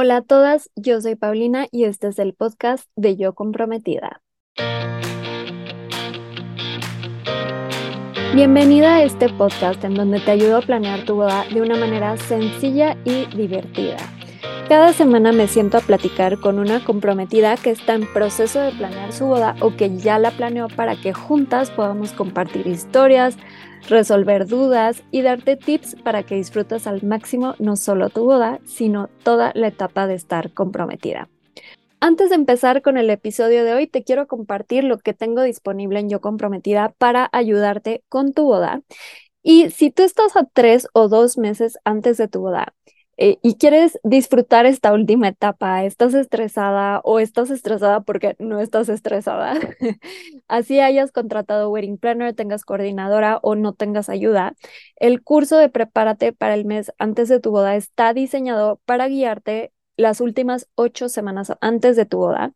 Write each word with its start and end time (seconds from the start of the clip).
Hola 0.00 0.18
a 0.18 0.22
todas, 0.22 0.70
yo 0.76 1.00
soy 1.00 1.16
Paulina 1.16 1.66
y 1.72 1.82
este 1.82 2.06
es 2.06 2.20
el 2.20 2.32
podcast 2.32 2.88
de 2.94 3.16
Yo 3.16 3.34
Comprometida. 3.34 4.22
Bienvenida 8.32 8.94
a 8.94 9.02
este 9.02 9.28
podcast 9.28 9.82
en 9.82 9.96
donde 9.96 10.20
te 10.20 10.30
ayudo 10.30 10.58
a 10.58 10.62
planear 10.62 11.04
tu 11.04 11.16
boda 11.16 11.46
de 11.52 11.62
una 11.62 11.76
manera 11.76 12.16
sencilla 12.16 12.96
y 13.04 13.26
divertida. 13.34 13.96
Cada 14.68 14.92
semana 14.92 15.32
me 15.32 15.48
siento 15.48 15.78
a 15.78 15.80
platicar 15.80 16.38
con 16.38 16.60
una 16.60 16.84
comprometida 16.84 17.56
que 17.56 17.70
está 17.70 17.94
en 17.94 18.06
proceso 18.12 18.60
de 18.60 18.70
planear 18.70 19.12
su 19.12 19.26
boda 19.26 19.56
o 19.60 19.74
que 19.74 19.96
ya 19.96 20.20
la 20.20 20.30
planeó 20.30 20.68
para 20.68 20.94
que 20.94 21.12
juntas 21.12 21.72
podamos 21.72 22.12
compartir 22.12 22.68
historias, 22.68 23.36
resolver 23.88 24.46
dudas 24.46 25.02
y 25.10 25.22
darte 25.22 25.56
tips 25.56 25.96
para 25.96 26.22
que 26.22 26.36
disfrutes 26.36 26.86
al 26.86 27.02
máximo 27.02 27.54
no 27.58 27.76
solo 27.76 28.10
tu 28.10 28.24
boda, 28.24 28.60
sino 28.64 29.08
toda 29.22 29.52
la 29.54 29.68
etapa 29.68 30.06
de 30.06 30.14
estar 30.14 30.52
comprometida. 30.52 31.28
Antes 32.00 32.28
de 32.28 32.36
empezar 32.36 32.82
con 32.82 32.96
el 32.96 33.10
episodio 33.10 33.64
de 33.64 33.74
hoy, 33.74 33.86
te 33.88 34.04
quiero 34.04 34.28
compartir 34.28 34.84
lo 34.84 34.98
que 34.98 35.14
tengo 35.14 35.42
disponible 35.42 35.98
en 35.98 36.08
Yo 36.08 36.20
Comprometida 36.20 36.94
para 36.96 37.28
ayudarte 37.32 38.04
con 38.08 38.32
tu 38.32 38.44
boda. 38.44 38.82
Y 39.42 39.70
si 39.70 39.90
tú 39.90 40.02
estás 40.02 40.36
a 40.36 40.44
tres 40.44 40.86
o 40.92 41.08
dos 41.08 41.38
meses 41.38 41.78
antes 41.84 42.16
de 42.16 42.28
tu 42.28 42.40
boda 42.40 42.74
eh, 43.18 43.38
y 43.42 43.56
quieres 43.56 43.98
disfrutar 44.04 44.64
esta 44.64 44.92
última 44.92 45.28
etapa, 45.28 45.84
estás 45.84 46.14
estresada 46.14 47.00
o 47.04 47.18
estás 47.18 47.50
estresada 47.50 48.00
porque 48.02 48.36
no 48.38 48.60
estás 48.60 48.88
estresada, 48.88 49.54
así 50.48 50.80
hayas 50.80 51.12
contratado 51.12 51.70
Wedding 51.70 51.98
Planner, 51.98 52.34
tengas 52.34 52.64
coordinadora 52.64 53.40
o 53.42 53.56
no 53.56 53.72
tengas 53.74 54.08
ayuda, 54.08 54.54
el 54.96 55.22
curso 55.22 55.58
de 55.58 55.68
Prepárate 55.68 56.32
para 56.32 56.54
el 56.54 56.64
mes 56.64 56.92
antes 56.98 57.28
de 57.28 57.40
tu 57.40 57.50
boda 57.50 57.76
está 57.76 58.14
diseñado 58.14 58.80
para 58.84 59.08
guiarte 59.08 59.72
las 59.96 60.20
últimas 60.20 60.68
ocho 60.76 61.08
semanas 61.08 61.52
antes 61.60 61.96
de 61.96 62.06
tu 62.06 62.18
boda 62.18 62.54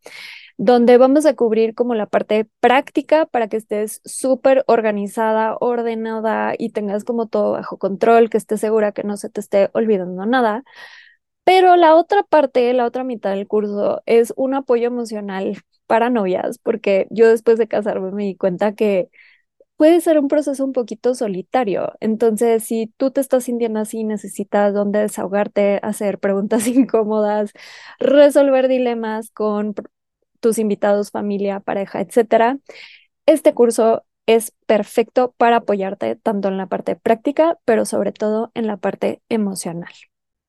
donde 0.64 0.96
vamos 0.96 1.26
a 1.26 1.34
cubrir 1.34 1.74
como 1.74 1.94
la 1.94 2.06
parte 2.06 2.46
práctica 2.60 3.26
para 3.26 3.48
que 3.48 3.56
estés 3.56 4.00
súper 4.04 4.62
organizada, 4.68 5.56
ordenada 5.60 6.54
y 6.56 6.70
tengas 6.70 7.02
como 7.04 7.26
todo 7.26 7.52
bajo 7.52 7.78
control, 7.78 8.30
que 8.30 8.38
estés 8.38 8.60
segura 8.60 8.92
que 8.92 9.02
no 9.02 9.16
se 9.16 9.28
te 9.28 9.40
esté 9.40 9.70
olvidando 9.74 10.24
nada. 10.24 10.62
Pero 11.44 11.76
la 11.76 11.96
otra 11.96 12.22
parte, 12.24 12.72
la 12.74 12.86
otra 12.86 13.04
mitad 13.04 13.30
del 13.32 13.48
curso 13.48 14.02
es 14.06 14.32
un 14.36 14.54
apoyo 14.54 14.86
emocional 14.86 15.58
para 15.86 16.10
novias, 16.10 16.58
porque 16.58 17.08
yo 17.10 17.28
después 17.28 17.58
de 17.58 17.68
casarme 17.68 18.12
me 18.12 18.24
di 18.24 18.36
cuenta 18.36 18.74
que 18.74 19.10
puede 19.76 20.00
ser 20.00 20.18
un 20.18 20.28
proceso 20.28 20.64
un 20.64 20.72
poquito 20.72 21.14
solitario. 21.14 21.92
Entonces, 22.00 22.64
si 22.64 22.88
tú 22.98 23.10
te 23.10 23.20
estás 23.20 23.44
sintiendo 23.44 23.80
así, 23.80 24.04
necesitas 24.04 24.74
donde 24.74 25.00
desahogarte, 25.00 25.80
hacer 25.82 26.18
preguntas 26.20 26.66
incómodas, 26.68 27.52
resolver 28.00 28.68
dilemas 28.68 29.30
con 29.32 29.74
tus 30.42 30.58
invitados, 30.58 31.10
familia, 31.10 31.60
pareja, 31.60 32.00
etcétera. 32.02 32.58
Este 33.24 33.54
curso 33.54 34.04
es 34.26 34.52
perfecto 34.66 35.34
para 35.38 35.56
apoyarte 35.56 36.16
tanto 36.16 36.48
en 36.48 36.58
la 36.58 36.66
parte 36.66 36.96
práctica, 36.96 37.58
pero 37.64 37.86
sobre 37.86 38.12
todo 38.12 38.50
en 38.54 38.66
la 38.66 38.76
parte 38.76 39.22
emocional. 39.28 39.92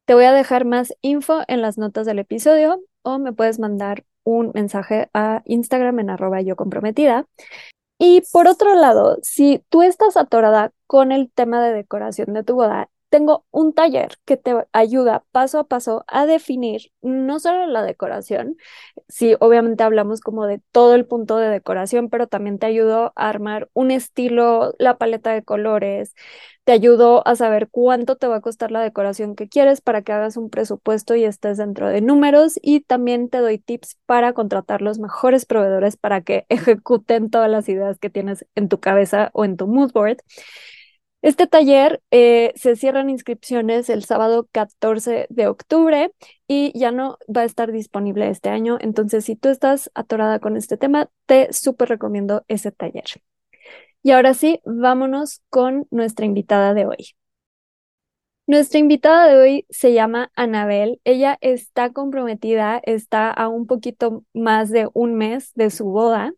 Te 0.06 0.16
voy 0.16 0.26
a 0.26 0.34
dejar 0.34 0.66
más 0.66 0.94
info 1.02 1.44
en 1.48 1.62
las 1.62 1.78
notas 1.78 2.06
del 2.06 2.20
episodio 2.20 2.82
o 3.04 3.20
me 3.20 3.32
puedes 3.32 3.60
mandar 3.60 4.04
un 4.24 4.52
mensaje 4.54 5.10
a 5.14 5.42
Instagram 5.46 6.00
en 6.00 6.10
arroba 6.10 6.42
yo 6.42 6.56
comprometida. 6.56 7.28
Y 8.00 8.22
por 8.34 8.48
otro 8.48 8.76
lado, 8.76 9.18
si 9.22 9.64
tú 9.70 9.84
estás 9.84 10.18
atorada 10.18 10.74
con 10.88 11.12
el 11.12 11.32
tema 11.32 11.64
de 11.64 11.74
decoración 11.74 12.34
de 12.34 12.44
tu 12.44 12.56
boda 12.56 12.90
tengo 13.14 13.46
un 13.52 13.74
taller 13.76 14.18
que 14.26 14.38
te 14.38 14.56
ayuda 14.72 15.24
paso 15.32 15.60
a 15.60 15.68
paso 15.68 16.04
a 16.08 16.26
definir 16.26 16.92
no 17.04 17.40
solo 17.40 17.68
la 17.68 17.84
decoración, 17.84 18.58
sí, 19.08 19.36
obviamente 19.40 19.84
hablamos 19.84 20.20
como 20.20 20.48
de 20.48 20.62
todo 20.72 20.96
el 20.96 21.06
punto 21.06 21.38
de 21.38 21.48
decoración, 21.50 22.10
pero 22.10 22.26
también 22.26 22.58
te 22.58 22.66
ayudo 22.66 23.14
a 23.16 23.30
armar 23.30 23.70
un 23.74 23.92
estilo, 23.92 24.74
la 24.80 24.98
paleta 24.98 25.32
de 25.32 25.44
colores, 25.44 26.16
te 26.64 26.72
ayudo 26.72 27.28
a 27.28 27.36
saber 27.36 27.68
cuánto 27.70 28.16
te 28.16 28.26
va 28.28 28.38
a 28.38 28.42
costar 28.42 28.72
la 28.72 28.82
decoración 28.82 29.36
que 29.36 29.48
quieres 29.48 29.80
para 29.82 30.02
que 30.02 30.12
hagas 30.12 30.36
un 30.36 30.50
presupuesto 30.50 31.14
y 31.16 31.24
estés 31.24 31.58
dentro 31.60 31.90
de 31.90 32.02
números 32.02 32.58
y 32.64 32.80
también 32.82 33.30
te 33.30 33.40
doy 33.40 33.60
tips 33.60 33.98
para 34.08 34.34
contratar 34.34 34.82
los 34.82 34.98
mejores 34.98 35.46
proveedores 35.46 35.98
para 35.98 36.22
que 36.22 36.46
ejecuten 36.50 37.30
todas 37.30 37.50
las 37.52 37.70
ideas 37.70 38.00
que 38.00 38.10
tienes 38.10 38.46
en 38.56 38.70
tu 38.70 38.80
cabeza 38.80 39.30
o 39.34 39.46
en 39.46 39.56
tu 39.58 39.68
mood 39.68 39.92
board. 39.94 40.18
Este 41.24 41.48
taller 41.48 42.02
eh, 42.12 42.52
se 42.58 42.76
cierran 42.76 43.10
inscripciones 43.10 43.90
el 43.90 44.04
sábado 44.04 44.50
14 44.52 45.28
de 45.30 45.48
octubre 45.48 46.12
y 46.50 46.78
ya 46.78 46.92
no 46.92 47.18
va 47.34 47.42
a 47.42 47.46
estar 47.46 47.72
disponible 47.72 48.30
este 48.30 48.50
año. 48.50 48.78
Entonces, 48.82 49.24
si 49.24 49.38
tú 49.38 49.48
estás 49.48 49.90
atorada 49.96 50.40
con 50.40 50.58
este 50.58 50.76
tema, 50.76 51.10
te 51.26 51.54
súper 51.54 51.88
recomiendo 51.88 52.44
ese 52.50 52.74
taller. 52.74 53.06
Y 54.04 54.12
ahora 54.12 54.34
sí, 54.34 54.60
vámonos 54.66 55.42
con 55.50 55.88
nuestra 55.92 56.26
invitada 56.26 56.74
de 56.74 56.88
hoy. 56.88 57.16
Nuestra 58.46 58.80
invitada 58.80 59.28
de 59.28 59.38
hoy 59.38 59.66
se 59.70 59.94
llama 59.94 60.30
Anabel. 60.36 61.00
Ella 61.06 61.38
está 61.40 61.94
comprometida, 61.94 62.82
está 62.84 63.32
a 63.32 63.48
un 63.48 63.66
poquito 63.66 64.26
más 64.34 64.70
de 64.72 64.90
un 64.94 65.16
mes 65.16 65.54
de 65.56 65.70
su 65.70 65.86
boda 65.86 66.34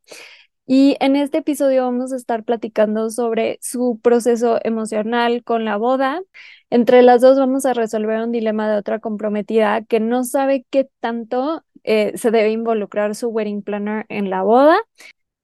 y 0.68 0.98
en 1.00 1.16
este 1.16 1.40
episodio 1.40 1.84
vamos 1.84 2.12
a 2.12 2.16
estar 2.16 2.44
platicando 2.44 3.10
sobre 3.12 3.60
su 3.62 4.00
proceso 4.02 4.60
emocional 4.64 5.44
con 5.44 5.66
la 5.66 5.78
boda. 5.78 6.22
Entre 6.70 7.02
las 7.04 7.22
dos 7.22 7.38
vamos 7.38 7.66
a 7.66 7.74
resolver 7.74 8.22
un 8.22 8.32
dilema 8.32 8.70
de 8.70 8.78
otra 8.78 9.00
comprometida 9.00 9.84
que 9.84 10.00
no 10.00 10.24
sabe 10.24 10.66
qué 10.72 10.90
tanto 11.00 11.64
eh, 11.84 12.18
se 12.18 12.32
debe 12.32 12.52
involucrar 12.52 13.16
su 13.16 13.30
wedding 13.30 13.62
planner 13.62 14.06
en 14.10 14.30
la 14.30 14.44
boda. 14.44 14.78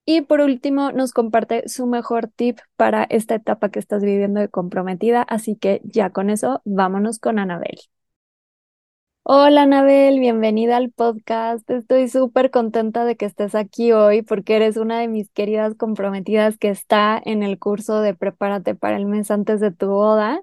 Y 0.06 0.22
por 0.22 0.42
último, 0.42 0.92
nos 0.92 1.14
comparte 1.14 1.68
su 1.70 1.88
mejor 1.88 2.28
tip 2.28 2.60
para 2.76 3.04
esta 3.04 3.36
etapa 3.36 3.70
que 3.70 3.80
estás 3.80 4.04
viviendo 4.04 4.40
de 4.40 4.50
comprometida. 4.50 5.22
Así 5.24 5.56
que 5.56 5.82
ya 5.84 6.10
con 6.12 6.30
eso, 6.30 6.62
vámonos 6.66 7.20
con 7.20 7.40
Anabel. 7.40 7.78
Hola, 9.24 9.64
Anabel, 9.64 10.20
bienvenida 10.20 10.78
al 10.78 10.92
podcast. 10.92 11.70
Estoy 11.70 12.10
súper 12.10 12.50
contenta 12.52 13.06
de 13.06 13.16
que 13.16 13.26
estés 13.26 13.56
aquí 13.56 13.92
hoy 13.92 14.24
porque 14.24 14.56
eres 14.56 14.78
una 14.78 15.00
de 15.00 15.08
mis 15.08 15.30
queridas 15.32 15.76
comprometidas 15.76 16.58
que 16.58 16.70
está 16.70 17.22
en 17.24 17.44
el 17.44 17.60
curso 17.60 18.02
de 18.02 18.16
Prepárate 18.16 18.76
para 18.76 18.98
el 18.98 19.06
mes 19.06 19.32
antes 19.32 19.60
de 19.60 19.72
tu 19.72 19.88
boda. 19.88 20.42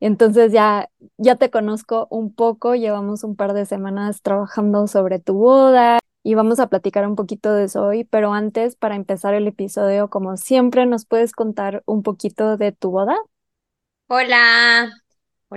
Entonces 0.00 0.52
ya, 0.52 0.90
ya 1.18 1.36
te 1.36 1.50
conozco 1.50 2.06
un 2.10 2.34
poco, 2.34 2.74
llevamos 2.74 3.24
un 3.24 3.36
par 3.36 3.52
de 3.52 3.66
semanas 3.66 4.22
trabajando 4.22 4.86
sobre 4.88 5.18
tu 5.20 5.34
boda 5.34 5.98
y 6.22 6.34
vamos 6.34 6.60
a 6.60 6.68
platicar 6.68 7.06
un 7.06 7.16
poquito 7.16 7.52
de 7.54 7.64
eso 7.64 7.84
hoy, 7.84 8.04
pero 8.04 8.32
antes, 8.32 8.76
para 8.76 8.96
empezar 8.96 9.34
el 9.34 9.46
episodio, 9.46 10.08
como 10.10 10.36
siempre, 10.36 10.86
¿nos 10.86 11.06
puedes 11.06 11.32
contar 11.32 11.82
un 11.86 12.02
poquito 12.02 12.56
de 12.56 12.72
tu 12.72 12.90
boda? 12.90 13.16
Hola, 14.08 15.03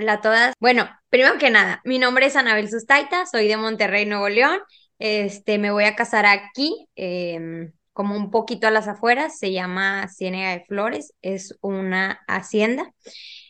Hola 0.00 0.12
a 0.12 0.20
todas. 0.20 0.54
Bueno, 0.60 0.88
primero 1.10 1.38
que 1.38 1.50
nada, 1.50 1.80
mi 1.84 1.98
nombre 1.98 2.26
es 2.26 2.36
Anabel 2.36 2.70
Sustaita, 2.70 3.26
soy 3.26 3.48
de 3.48 3.56
Monterrey, 3.56 4.06
Nuevo 4.06 4.28
León. 4.28 4.60
Este, 5.00 5.58
me 5.58 5.72
voy 5.72 5.86
a 5.86 5.96
casar 5.96 6.24
aquí, 6.24 6.86
em, 6.94 7.72
como 7.92 8.14
un 8.14 8.30
poquito 8.30 8.68
a 8.68 8.70
las 8.70 8.86
afueras, 8.86 9.40
se 9.40 9.50
llama 9.50 10.06
Ciénega 10.06 10.50
de 10.50 10.64
Flores, 10.68 11.14
es 11.20 11.58
una 11.62 12.20
hacienda. 12.28 12.92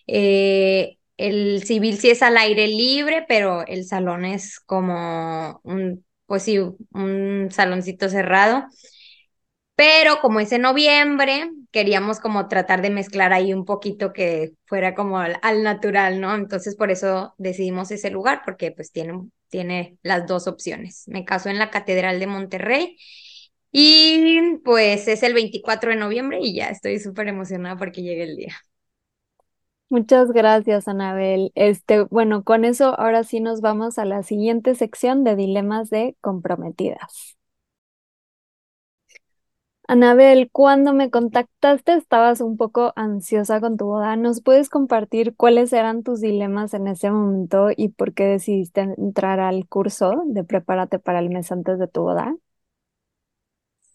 Eh, 0.06 0.96
el 1.18 1.64
civil 1.66 1.98
sí 1.98 2.08
es 2.08 2.22
al 2.22 2.38
aire 2.38 2.66
libre, 2.66 3.26
pero 3.28 3.66
el 3.66 3.84
salón 3.84 4.24
es 4.24 4.58
como 4.58 5.60
un, 5.64 6.02
pues 6.24 6.44
sí, 6.44 6.58
un 6.58 7.48
saloncito 7.50 8.08
cerrado. 8.08 8.64
Pero 9.78 10.20
como 10.20 10.40
es 10.40 10.50
en 10.50 10.62
noviembre, 10.62 11.52
queríamos 11.70 12.18
como 12.18 12.48
tratar 12.48 12.82
de 12.82 12.90
mezclar 12.90 13.32
ahí 13.32 13.54
un 13.54 13.64
poquito 13.64 14.12
que 14.12 14.54
fuera 14.66 14.96
como 14.96 15.20
al, 15.20 15.62
natural, 15.62 16.20
¿no? 16.20 16.34
Entonces 16.34 16.74
por 16.74 16.90
eso 16.90 17.34
decidimos 17.38 17.92
ese 17.92 18.10
lugar, 18.10 18.42
porque 18.44 18.72
pues 18.72 18.90
tiene, 18.90 19.28
tiene 19.46 19.96
las 20.02 20.26
dos 20.26 20.48
opciones. 20.48 21.04
Me 21.06 21.24
caso 21.24 21.48
en 21.48 21.60
la 21.60 21.70
Catedral 21.70 22.18
de 22.18 22.26
Monterrey 22.26 22.96
y 23.70 24.56
pues 24.64 25.06
es 25.06 25.22
el 25.22 25.32
24 25.32 25.90
de 25.90 25.96
noviembre 25.96 26.40
y 26.42 26.56
ya 26.56 26.70
estoy 26.70 26.98
súper 26.98 27.28
emocionada 27.28 27.76
porque 27.76 28.02
llegue 28.02 28.24
el 28.24 28.36
día. 28.36 28.56
Muchas 29.90 30.32
gracias, 30.32 30.88
Anabel. 30.88 31.52
Este, 31.54 32.02
bueno, 32.02 32.42
con 32.42 32.64
eso 32.64 32.98
ahora 32.98 33.22
sí 33.22 33.38
nos 33.38 33.60
vamos 33.60 34.00
a 34.00 34.04
la 34.04 34.24
siguiente 34.24 34.74
sección 34.74 35.22
de 35.22 35.36
dilemas 35.36 35.88
de 35.88 36.16
comprometidas. 36.20 37.37
Anabel, 39.88 40.50
cuando 40.52 40.92
me 40.94 41.10
contactaste 41.10 41.94
estabas 41.94 42.40
un 42.42 42.56
poco 42.58 42.92
ansiosa 42.96 43.60
con 43.60 43.76
tu 43.78 43.86
boda. 43.86 44.16
¿Nos 44.16 44.42
puedes 44.42 44.68
compartir 44.68 45.34
cuáles 45.34 45.72
eran 45.72 46.02
tus 46.02 46.20
dilemas 46.20 46.74
en 46.74 46.88
ese 46.88 47.10
momento 47.10 47.68
y 47.76 47.88
por 47.90 48.12
qué 48.14 48.24
decidiste 48.26 48.82
entrar 48.82 49.40
al 49.40 49.66
curso 49.66 50.22
de 50.26 50.44
Prepárate 50.44 50.98
para 50.98 51.20
el 51.20 51.30
mes 51.30 51.50
antes 51.52 51.78
de 51.78 51.88
tu 51.88 52.02
boda? 52.02 52.36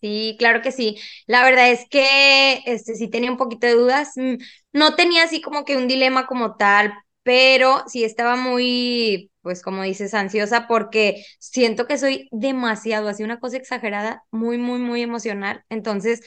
Sí, 0.01 0.35
claro 0.37 0.61
que 0.61 0.71
sí. 0.73 0.97
La 1.27 1.43
verdad 1.45 1.71
es 1.71 1.87
que 1.89 2.61
este 2.65 2.95
sí 2.95 3.07
tenía 3.09 3.31
un 3.31 3.37
poquito 3.37 3.67
de 3.67 3.73
dudas. 3.75 4.11
Mm, 4.17 4.35
no 4.73 4.95
tenía 4.95 5.23
así 5.23 5.41
como 5.41 5.63
que 5.65 5.77
un 5.77 5.87
dilema 5.87 6.27
como 6.27 6.55
tal, 6.57 6.93
pero 7.23 7.83
sí 7.87 8.03
estaba 8.03 8.35
muy, 8.35 9.31
pues 9.41 9.61
como 9.61 9.83
dices, 9.83 10.13
ansiosa 10.13 10.67
porque 10.67 11.25
siento 11.39 11.87
que 11.87 11.97
soy 11.97 12.27
demasiado, 12.31 13.09
así 13.09 13.23
una 13.23 13.39
cosa 13.39 13.57
exagerada, 13.57 14.23
muy, 14.31 14.57
muy, 14.57 14.79
muy 14.79 15.01
emocional. 15.01 15.63
Entonces, 15.69 16.21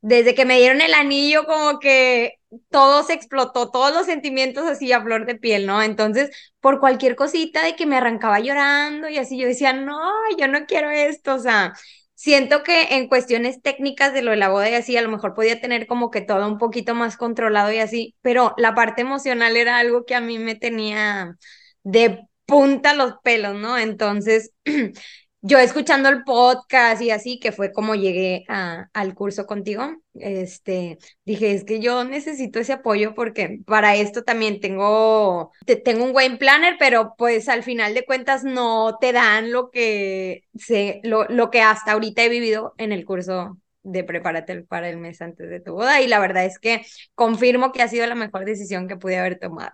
desde 0.00 0.34
que 0.34 0.44
me 0.44 0.58
dieron 0.58 0.80
el 0.80 0.94
anillo, 0.94 1.44
como 1.44 1.80
que 1.80 2.34
todo 2.70 3.02
se 3.02 3.14
explotó, 3.14 3.70
todos 3.70 3.92
los 3.92 4.06
sentimientos 4.06 4.64
así 4.66 4.92
a 4.92 5.02
flor 5.02 5.26
de 5.26 5.34
piel, 5.36 5.66
¿no? 5.66 5.82
Entonces, 5.82 6.30
por 6.60 6.78
cualquier 6.80 7.16
cosita 7.16 7.64
de 7.64 7.74
que 7.76 7.86
me 7.86 7.96
arrancaba 7.96 8.38
llorando 8.40 9.08
y 9.08 9.18
así, 9.18 9.36
yo 9.38 9.46
decía, 9.48 9.72
no, 9.72 9.98
yo 10.38 10.46
no 10.48 10.66
quiero 10.66 10.90
esto, 10.90 11.34
o 11.34 11.38
sea, 11.40 11.74
siento 12.18 12.62
que 12.64 12.96
en 12.96 13.08
cuestiones 13.08 13.62
técnicas 13.62 14.12
de 14.12 14.22
lo 14.22 14.32
de 14.32 14.36
la 14.38 14.48
boda 14.48 14.68
y 14.68 14.74
así, 14.74 14.96
a 14.96 15.02
lo 15.02 15.08
mejor 15.10 15.34
podía 15.34 15.60
tener 15.60 15.86
como 15.86 16.10
que 16.10 16.20
todo 16.20 16.46
un 16.48 16.58
poquito 16.58 16.94
más 16.94 17.16
controlado 17.16 17.72
y 17.72 17.78
así, 17.78 18.16
pero 18.22 18.54
la 18.58 18.74
parte 18.74 19.02
emocional 19.02 19.56
era 19.56 19.78
algo 19.78 20.04
que 20.04 20.14
a 20.16 20.20
mí 20.20 20.38
me 20.38 20.56
tenía 20.56 21.36
de 21.84 22.26
punta 22.44 22.94
los 22.94 23.14
pelos, 23.22 23.54
¿no? 23.54 23.78
Entonces, 23.78 24.52
yo 25.40 25.58
escuchando 25.58 26.08
el 26.08 26.24
podcast 26.24 27.00
y 27.02 27.10
así, 27.10 27.38
que 27.38 27.52
fue 27.52 27.72
como 27.72 27.94
llegué 27.94 28.44
a, 28.48 28.88
al 28.92 29.14
curso 29.14 29.46
contigo, 29.46 29.86
este, 30.14 30.98
dije, 31.24 31.52
es 31.52 31.64
que 31.64 31.80
yo 31.80 32.04
necesito 32.04 32.58
ese 32.58 32.72
apoyo 32.72 33.14
porque 33.14 33.60
para 33.66 33.94
esto 33.96 34.24
también 34.24 34.60
tengo, 34.60 35.52
tengo 35.84 36.04
un 36.04 36.14
wayne 36.14 36.38
planner, 36.38 36.76
pero 36.78 37.14
pues 37.16 37.48
al 37.48 37.62
final 37.62 37.94
de 37.94 38.04
cuentas 38.04 38.44
no 38.44 38.98
te 39.00 39.12
dan 39.12 39.52
lo 39.52 39.70
que, 39.70 40.42
sé, 40.56 41.00
lo, 41.04 41.24
lo 41.28 41.50
que 41.50 41.62
hasta 41.62 41.92
ahorita 41.92 42.24
he 42.24 42.28
vivido 42.28 42.74
en 42.78 42.92
el 42.92 43.04
curso 43.04 43.58
de 43.82 44.04
prepárate 44.04 44.62
para 44.64 44.88
el 44.88 44.98
mes 44.98 45.22
antes 45.22 45.48
de 45.48 45.60
tu 45.60 45.72
boda 45.72 46.00
y 46.00 46.08
la 46.08 46.18
verdad 46.18 46.44
es 46.44 46.58
que 46.58 46.84
confirmo 47.14 47.72
que 47.72 47.82
ha 47.82 47.88
sido 47.88 48.06
la 48.06 48.14
mejor 48.14 48.44
decisión 48.44 48.88
que 48.88 48.96
pude 48.96 49.18
haber 49.18 49.38
tomado. 49.38 49.72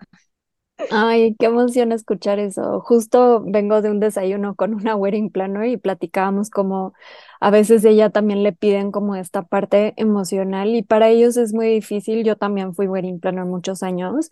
Ay, 0.91 1.35
qué 1.39 1.45
emoción 1.45 1.91
escuchar 1.93 2.37
eso. 2.39 2.81
Justo 2.81 3.41
vengo 3.45 3.81
de 3.81 3.89
un 3.89 3.99
desayuno 4.01 4.55
con 4.55 4.73
una 4.73 4.95
wedding 4.95 5.29
planner 5.29 5.67
y 5.69 5.77
platicábamos 5.77 6.49
como 6.49 6.93
a 7.39 7.49
veces 7.49 7.85
ella 7.85 8.09
también 8.09 8.43
le 8.43 8.51
piden 8.51 8.91
como 8.91 9.15
esta 9.15 9.43
parte 9.43 9.93
emocional 9.97 10.75
y 10.75 10.83
para 10.83 11.07
ellos 11.09 11.37
es 11.37 11.53
muy 11.53 11.67
difícil. 11.69 12.23
Yo 12.25 12.35
también 12.35 12.73
fui 12.75 12.87
wedding 12.87 13.19
planner 13.21 13.45
muchos 13.45 13.83
años 13.83 14.29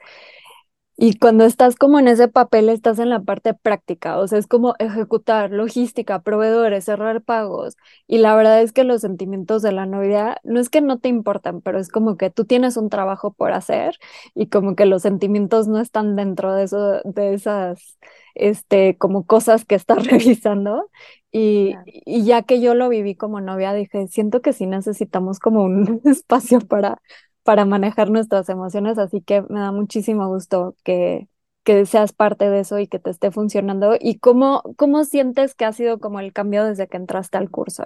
y 0.96 1.18
cuando 1.18 1.44
estás 1.46 1.76
como 1.76 1.98
en 2.00 2.08
ese 2.08 2.28
papel, 2.28 2.70
estás 2.70 3.00
en 3.00 3.10
la 3.10 3.22
parte 3.22 3.54
práctica, 3.56 4.20
o 4.20 4.28
sea, 4.28 4.38
es 4.40 4.48
como 4.48 4.76
ejecutar, 4.80 5.52
logística, 5.52 6.22
proveedores, 6.22 6.86
cerrar 6.86 7.22
pagos. 7.24 7.76
Y 8.08 8.20
la 8.20 8.36
verdad 8.36 8.62
es 8.62 8.74
que 8.74 8.84
los 8.84 9.02
sentimientos 9.02 9.64
de 9.64 9.72
la 9.72 9.86
novia 9.88 10.38
no 10.44 10.60
es 10.60 10.70
que 10.70 10.82
no 10.82 11.00
te 11.00 11.10
importan, 11.10 11.62
pero 11.62 11.80
es 11.80 11.90
como 11.90 12.16
que 12.18 12.30
tú 12.30 12.46
tienes 12.46 12.78
un 12.78 12.90
trabajo 12.90 13.34
por 13.34 13.54
hacer 13.54 13.98
y 14.36 14.48
como 14.50 14.76
que 14.76 14.86
los 14.86 15.02
sentimientos 15.02 15.68
no 15.68 15.80
están 15.80 16.16
dentro 16.16 16.54
de 16.54 16.64
eso, 16.66 17.02
de 17.06 17.34
esas, 17.34 17.98
este, 18.36 18.98
como 18.98 19.26
cosas 19.26 19.66
que 19.66 19.76
estás 19.76 20.06
revisando. 20.08 20.90
Y, 21.32 21.76
y 21.86 22.26
ya 22.26 22.44
que 22.44 22.62
yo 22.62 22.76
lo 22.76 22.90
viví 22.90 23.16
como 23.16 23.42
novia, 23.42 23.74
dije, 23.74 24.08
siento 24.08 24.42
que 24.42 24.54
sí 24.54 24.68
necesitamos 24.68 25.40
como 25.40 25.64
un 25.64 26.02
espacio 26.06 26.60
para 26.62 27.02
para 27.44 27.66
manejar 27.66 28.10
nuestras 28.12 28.50
emociones, 28.50 28.98
así 28.98 29.22
que 29.22 29.42
me 29.44 29.60
da 29.60 29.72
muchísimo 29.72 30.28
gusto 30.28 30.76
que, 30.84 31.28
que 31.64 31.86
seas 31.86 32.14
parte 32.14 32.50
de 32.50 32.62
eso 32.62 32.80
y 32.80 32.88
que 32.88 33.00
te 33.00 33.10
esté 33.12 33.32
funcionando. 33.32 33.96
¿Y 34.00 34.20
cómo, 34.20 34.64
cómo 34.78 35.06
sientes 35.06 35.56
que 35.56 35.66
ha 35.66 35.74
sido 35.74 36.00
como 36.00 36.20
el 36.20 36.34
cambio 36.34 36.66
desde 36.66 36.88
que 36.88 36.98
entraste 36.98 37.38
al 37.38 37.50
curso? 37.52 37.84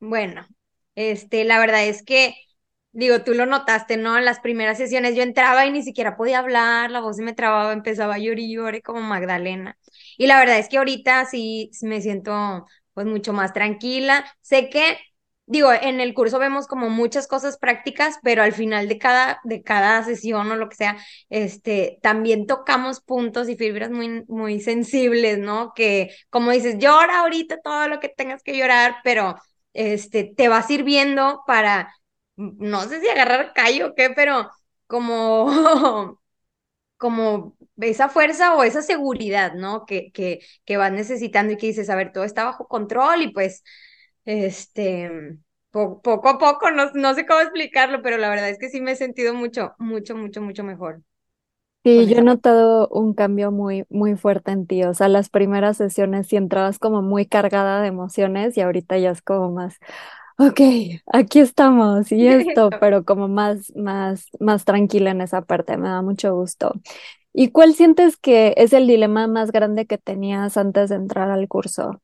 Bueno, 0.00 0.46
este, 0.94 1.44
la 1.44 1.58
verdad 1.58 1.86
es 1.86 2.02
que, 2.02 2.34
digo, 2.92 3.22
tú 3.24 3.32
lo 3.34 3.46
notaste, 3.46 3.96
¿no? 3.96 4.18
En 4.18 4.24
las 4.24 4.40
primeras 4.40 4.78
sesiones 4.78 5.16
yo 5.16 5.22
entraba 5.22 5.66
y 5.66 5.70
ni 5.72 5.82
siquiera 5.82 6.16
podía 6.16 6.38
hablar, 6.40 6.90
la 6.90 7.00
voz 7.00 7.16
se 7.16 7.22
me 7.22 7.32
trababa, 7.32 7.72
empezaba 7.72 8.14
a 8.14 8.18
llorar 8.18 8.38
y 8.40 8.54
llorar 8.54 8.82
como 8.82 9.00
Magdalena. 9.00 9.78
Y 10.18 10.26
la 10.26 10.38
verdad 10.38 10.58
es 10.58 10.68
que 10.68 10.78
ahorita 10.78 11.24
sí 11.26 11.70
me 11.82 12.00
siento 12.02 12.66
pues 12.94 13.06
mucho 13.06 13.32
más 13.32 13.52
tranquila. 13.52 14.24
Sé 14.42 14.68
que 14.70 14.98
digo, 15.46 15.72
en 15.72 16.00
el 16.00 16.14
curso 16.14 16.38
vemos 16.38 16.66
como 16.66 16.90
muchas 16.90 17.26
cosas 17.28 17.58
prácticas, 17.58 18.18
pero 18.22 18.42
al 18.42 18.52
final 18.52 18.88
de 18.88 18.98
cada, 18.98 19.40
de 19.44 19.62
cada 19.62 20.02
sesión 20.04 20.50
o 20.50 20.56
lo 20.56 20.68
que 20.68 20.76
sea, 20.76 20.96
este, 21.30 21.98
también 22.02 22.46
tocamos 22.46 23.00
puntos 23.00 23.48
y 23.48 23.56
fibras 23.56 23.90
muy, 23.90 24.24
muy 24.28 24.60
sensibles, 24.60 25.38
¿no? 25.38 25.72
Que, 25.74 26.10
como 26.30 26.50
dices, 26.52 26.78
llora 26.78 27.20
ahorita 27.20 27.60
todo 27.62 27.88
lo 27.88 28.00
que 28.00 28.08
tengas 28.08 28.42
que 28.42 28.56
llorar, 28.56 28.96
pero 29.04 29.36
este, 29.72 30.24
te 30.36 30.48
va 30.48 30.62
sirviendo 30.62 31.42
para, 31.46 31.94
no 32.36 32.82
sé 32.88 33.00
si 33.00 33.08
agarrar 33.08 33.52
callo 33.54 33.88
o 33.88 33.94
qué, 33.94 34.10
pero 34.10 34.50
como, 34.86 36.20
como 36.96 37.56
esa 37.80 38.08
fuerza 38.08 38.54
o 38.56 38.62
esa 38.64 38.82
seguridad, 38.82 39.54
¿no? 39.54 39.84
Que, 39.86 40.10
que, 40.12 40.40
que 40.64 40.76
vas 40.76 40.92
necesitando 40.92 41.52
y 41.52 41.56
que 41.56 41.66
dices, 41.68 41.90
a 41.90 41.96
ver, 41.96 42.12
todo 42.12 42.24
está 42.24 42.44
bajo 42.44 42.68
control 42.68 43.22
y 43.22 43.32
pues 43.32 43.62
este, 44.26 45.10
poco 45.72 46.28
a 46.28 46.38
poco, 46.38 46.70
no, 46.72 46.90
no 46.94 47.14
sé 47.14 47.26
cómo 47.26 47.40
explicarlo, 47.40 48.02
pero 48.02 48.18
la 48.18 48.30
verdad 48.30 48.50
es 48.50 48.58
que 48.58 48.68
sí 48.70 48.80
me 48.82 48.92
he 48.92 48.96
sentido 48.96 49.34
mucho, 49.34 49.74
mucho, 49.78 50.16
mucho, 50.16 50.42
mucho 50.42 50.64
mejor. 50.64 51.02
Sí, 51.84 52.08
yo 52.08 52.18
he 52.18 52.22
notado 52.22 52.88
un 52.88 53.14
cambio 53.14 53.52
muy, 53.52 53.84
muy 53.90 54.16
fuerte 54.16 54.50
en 54.50 54.66
ti. 54.66 54.82
O 54.82 54.92
sea, 54.92 55.06
las 55.08 55.28
primeras 55.30 55.76
sesiones 55.76 56.26
sí 56.26 56.34
entrabas 56.36 56.80
como 56.80 57.00
muy 57.00 57.26
cargada 57.26 57.80
de 57.80 57.86
emociones 57.88 58.56
y 58.56 58.60
ahorita 58.60 58.98
ya 58.98 59.12
es 59.12 59.22
como 59.22 59.52
más, 59.52 59.76
ok, 60.38 60.60
aquí 61.12 61.38
estamos 61.40 62.10
y 62.12 62.26
esto, 62.28 62.76
pero 62.80 63.04
como 63.04 63.28
más, 63.28 63.72
más, 63.76 64.28
más 64.40 64.64
tranquila 64.64 65.12
en 65.12 65.20
esa 65.20 65.42
parte. 65.42 65.76
Me 65.76 65.88
da 65.88 66.02
mucho 66.02 66.34
gusto. 66.34 66.72
¿Y 67.34 67.50
cuál 67.52 67.74
sientes 67.74 68.16
que 68.16 68.54
es 68.58 68.72
el 68.72 68.86
dilema 68.88 69.26
más 69.28 69.52
grande 69.52 69.86
que 69.86 69.98
tenías 69.98 70.56
antes 70.56 70.90
de 70.90 70.96
entrar 70.96 71.30
al 71.30 71.48
curso? 71.48 72.02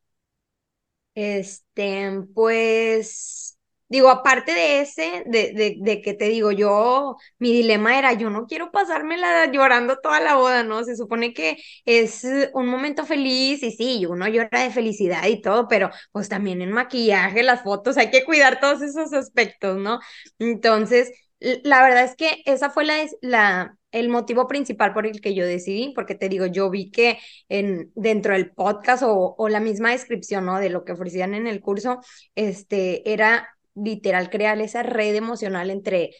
Este, 1.14 2.10
pues, 2.34 3.58
digo, 3.88 4.08
aparte 4.08 4.52
de 4.52 4.80
ese, 4.80 5.24
de, 5.26 5.52
de, 5.52 5.76
de, 5.78 6.00
que 6.00 6.14
te 6.14 6.24
digo, 6.30 6.52
yo, 6.52 7.16
mi 7.38 7.52
dilema 7.52 7.98
era, 7.98 8.14
yo 8.14 8.30
no 8.30 8.46
quiero 8.46 8.70
pasármela 8.72 9.50
llorando 9.52 9.98
toda 9.98 10.20
la 10.20 10.36
boda, 10.36 10.62
¿no? 10.64 10.82
Se 10.84 10.96
supone 10.96 11.34
que 11.34 11.58
es 11.84 12.26
un 12.54 12.66
momento 12.68 13.04
feliz 13.04 13.62
y 13.62 13.72
sí, 13.72 14.06
uno 14.06 14.26
llora 14.28 14.62
de 14.62 14.70
felicidad 14.70 15.26
y 15.26 15.42
todo, 15.42 15.68
pero 15.68 15.90
pues 16.12 16.28
también 16.30 16.62
en 16.62 16.72
maquillaje, 16.72 17.42
las 17.42 17.62
fotos, 17.62 17.98
hay 17.98 18.10
que 18.10 18.24
cuidar 18.24 18.58
todos 18.60 18.80
esos 18.82 19.12
aspectos, 19.12 19.76
¿no? 19.78 20.00
Entonces, 20.38 21.12
la 21.40 21.82
verdad 21.82 22.04
es 22.04 22.16
que 22.16 22.42
esa 22.46 22.70
fue 22.70 22.84
la, 22.84 22.96
la, 23.20 23.76
el 23.92 24.08
motivo 24.08 24.48
principal 24.48 24.92
por 24.92 25.06
el 25.06 25.20
que 25.20 25.34
yo 25.34 25.46
decidí, 25.46 25.92
porque 25.94 26.14
te 26.14 26.28
digo, 26.28 26.46
yo 26.46 26.70
vi 26.70 26.90
que 26.90 27.18
en, 27.48 27.92
dentro 27.94 28.34
del 28.34 28.50
podcast 28.50 29.02
o, 29.04 29.34
o 29.38 29.48
la 29.48 29.60
misma 29.60 29.90
descripción 29.92 30.46
¿no? 30.46 30.58
de 30.58 30.70
lo 30.70 30.84
que 30.84 30.92
ofrecían 30.92 31.34
en 31.34 31.46
el 31.46 31.60
curso, 31.60 32.00
este, 32.34 33.10
era 33.12 33.48
literal 33.74 34.30
crear 34.30 34.60
esa 34.60 34.82
red 34.82 35.14
emocional 35.14 35.70
entre 35.70 36.10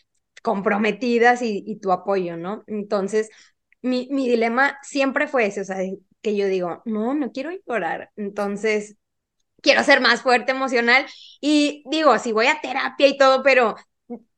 comprometidas 0.43 1.43
y, 1.43 1.63
y 1.67 1.79
tu 1.79 1.93
apoyo, 1.93 2.37
¿no? 2.37 2.65
Entonces, 2.67 3.31
mi, 3.83 4.09
mi 4.11 4.29
dilema 4.29 4.79
siempre 4.83 5.27
fue 5.29 5.47
ese, 5.47 5.63
o 5.63 5.65
sea, 5.65 5.79
que 6.23 6.37
yo 6.37 6.47
digo, 6.47 6.83
no, 6.85 7.15
no 7.15 7.33
quiero 7.33 7.51
llorar, 7.67 8.11
entonces 8.17 8.97
quiero 9.63 9.85
ser 9.85 10.01
más 10.01 10.23
fuerte 10.23 10.53
emocional 10.53 11.07
y 11.41 11.85
digo, 11.91 12.19
si 12.19 12.33
voy 12.33 12.47
a 12.47 12.61
terapia 12.61 13.09
y 13.09 13.17
todo, 13.17 13.43
pero 13.43 13.77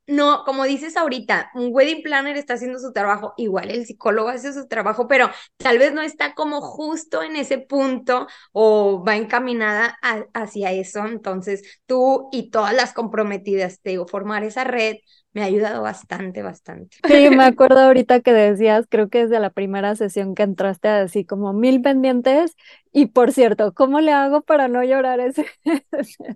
no, 0.07 0.45
como 0.45 0.65
dices 0.65 0.97
ahorita, 0.97 1.51
un 1.55 1.69
wedding 1.73 2.03
planner 2.03 2.37
está 2.37 2.55
haciendo 2.55 2.79
su 2.79 2.93
trabajo, 2.93 3.35
igual 3.37 3.71
el 3.71 3.87
psicólogo 3.87 4.29
hace 4.29 4.53
su 4.53 4.67
trabajo, 4.69 5.09
pero 5.09 5.31
tal 5.57 5.79
vez 5.79 5.93
no 5.95 6.03
está 6.03 6.35
como 6.35 6.61
justo 6.61 7.23
en 7.23 7.37
ese 7.37 7.59
punto 7.59 8.27
o 8.53 9.03
va 9.07 9.17
encaminada 9.17 9.99
hacia 10.35 10.73
eso. 10.73 11.07
Entonces, 11.07 11.81
tú 11.87 12.29
y 12.33 12.51
todas 12.51 12.75
las 12.75 12.93
comprometidas, 12.93 13.81
te 13.81 13.91
digo, 13.91 14.07
formar 14.07 14.45
esa 14.45 14.65
red 14.65 14.97
me 15.35 15.43
ha 15.43 15.47
ayudado 15.47 15.83
bastante, 15.83 16.43
bastante. 16.43 16.97
Sí, 17.07 17.29
me 17.29 17.45
acuerdo 17.45 17.81
ahorita 17.81 18.21
que 18.21 18.33
decías, 18.33 18.87
creo 18.89 19.09
que 19.09 19.25
desde 19.25 19.41
la 19.41 19.51
primera 19.51 19.97
sesión 19.97 20.35
que 20.35 20.45
entraste 20.45 20.89
así 20.89 21.25
como 21.25 21.53
mil 21.53 21.83
pendientes. 21.83 22.57
Y 22.93 23.07
por 23.07 23.33
cierto, 23.33 23.75
¿cómo 23.75 24.01
le 24.01 24.13
hago 24.13 24.43
para 24.43 24.69
no 24.69 24.85
llorar 24.85 25.19
ese, 25.19 25.47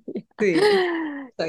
día? 0.08 0.24
Sí, 0.38 0.56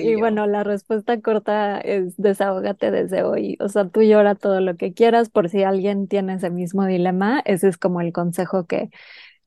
y 0.04 0.16
bueno, 0.16 0.46
la 0.46 0.64
respuesta 0.64 1.20
corta 1.20 1.80
es 1.80 2.16
desahógate 2.18 2.92
desde 2.92 3.24
hoy. 3.24 3.58
O 3.60 3.70
sea, 3.70 3.90
tú 3.90 4.04
llora 4.04 4.36
todo 4.36 4.62
lo 4.62 4.78
que 4.78 4.94
quieras 4.94 5.30
por 5.30 5.50
si 5.50 5.64
alguien 5.64 6.08
tiene 6.08 6.36
ese 6.36 6.52
mismo 6.52 6.86
dilema. 6.86 7.42
Ese 7.46 7.68
es 7.68 7.78
como 7.78 8.02
el 8.02 8.14
consejo 8.14 8.68
que, 8.68 8.92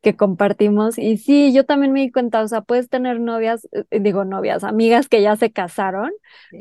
que 0.03 0.17
compartimos. 0.17 0.99
Y 0.99 1.17
sí, 1.19 1.53
yo 1.55 1.65
también 1.65 1.93
me 1.93 2.01
di 2.01 2.11
cuenta, 2.13 2.43
o 2.43 2.49
sea, 2.49 2.63
puedes 2.63 2.89
tener 2.89 3.21
novias, 3.21 3.69
eh, 3.73 4.01
digo 4.01 4.25
novias, 4.25 4.65
amigas 4.65 5.09
que 5.09 5.23
ya 5.23 5.37
se 5.37 5.53
casaron, 5.53 6.11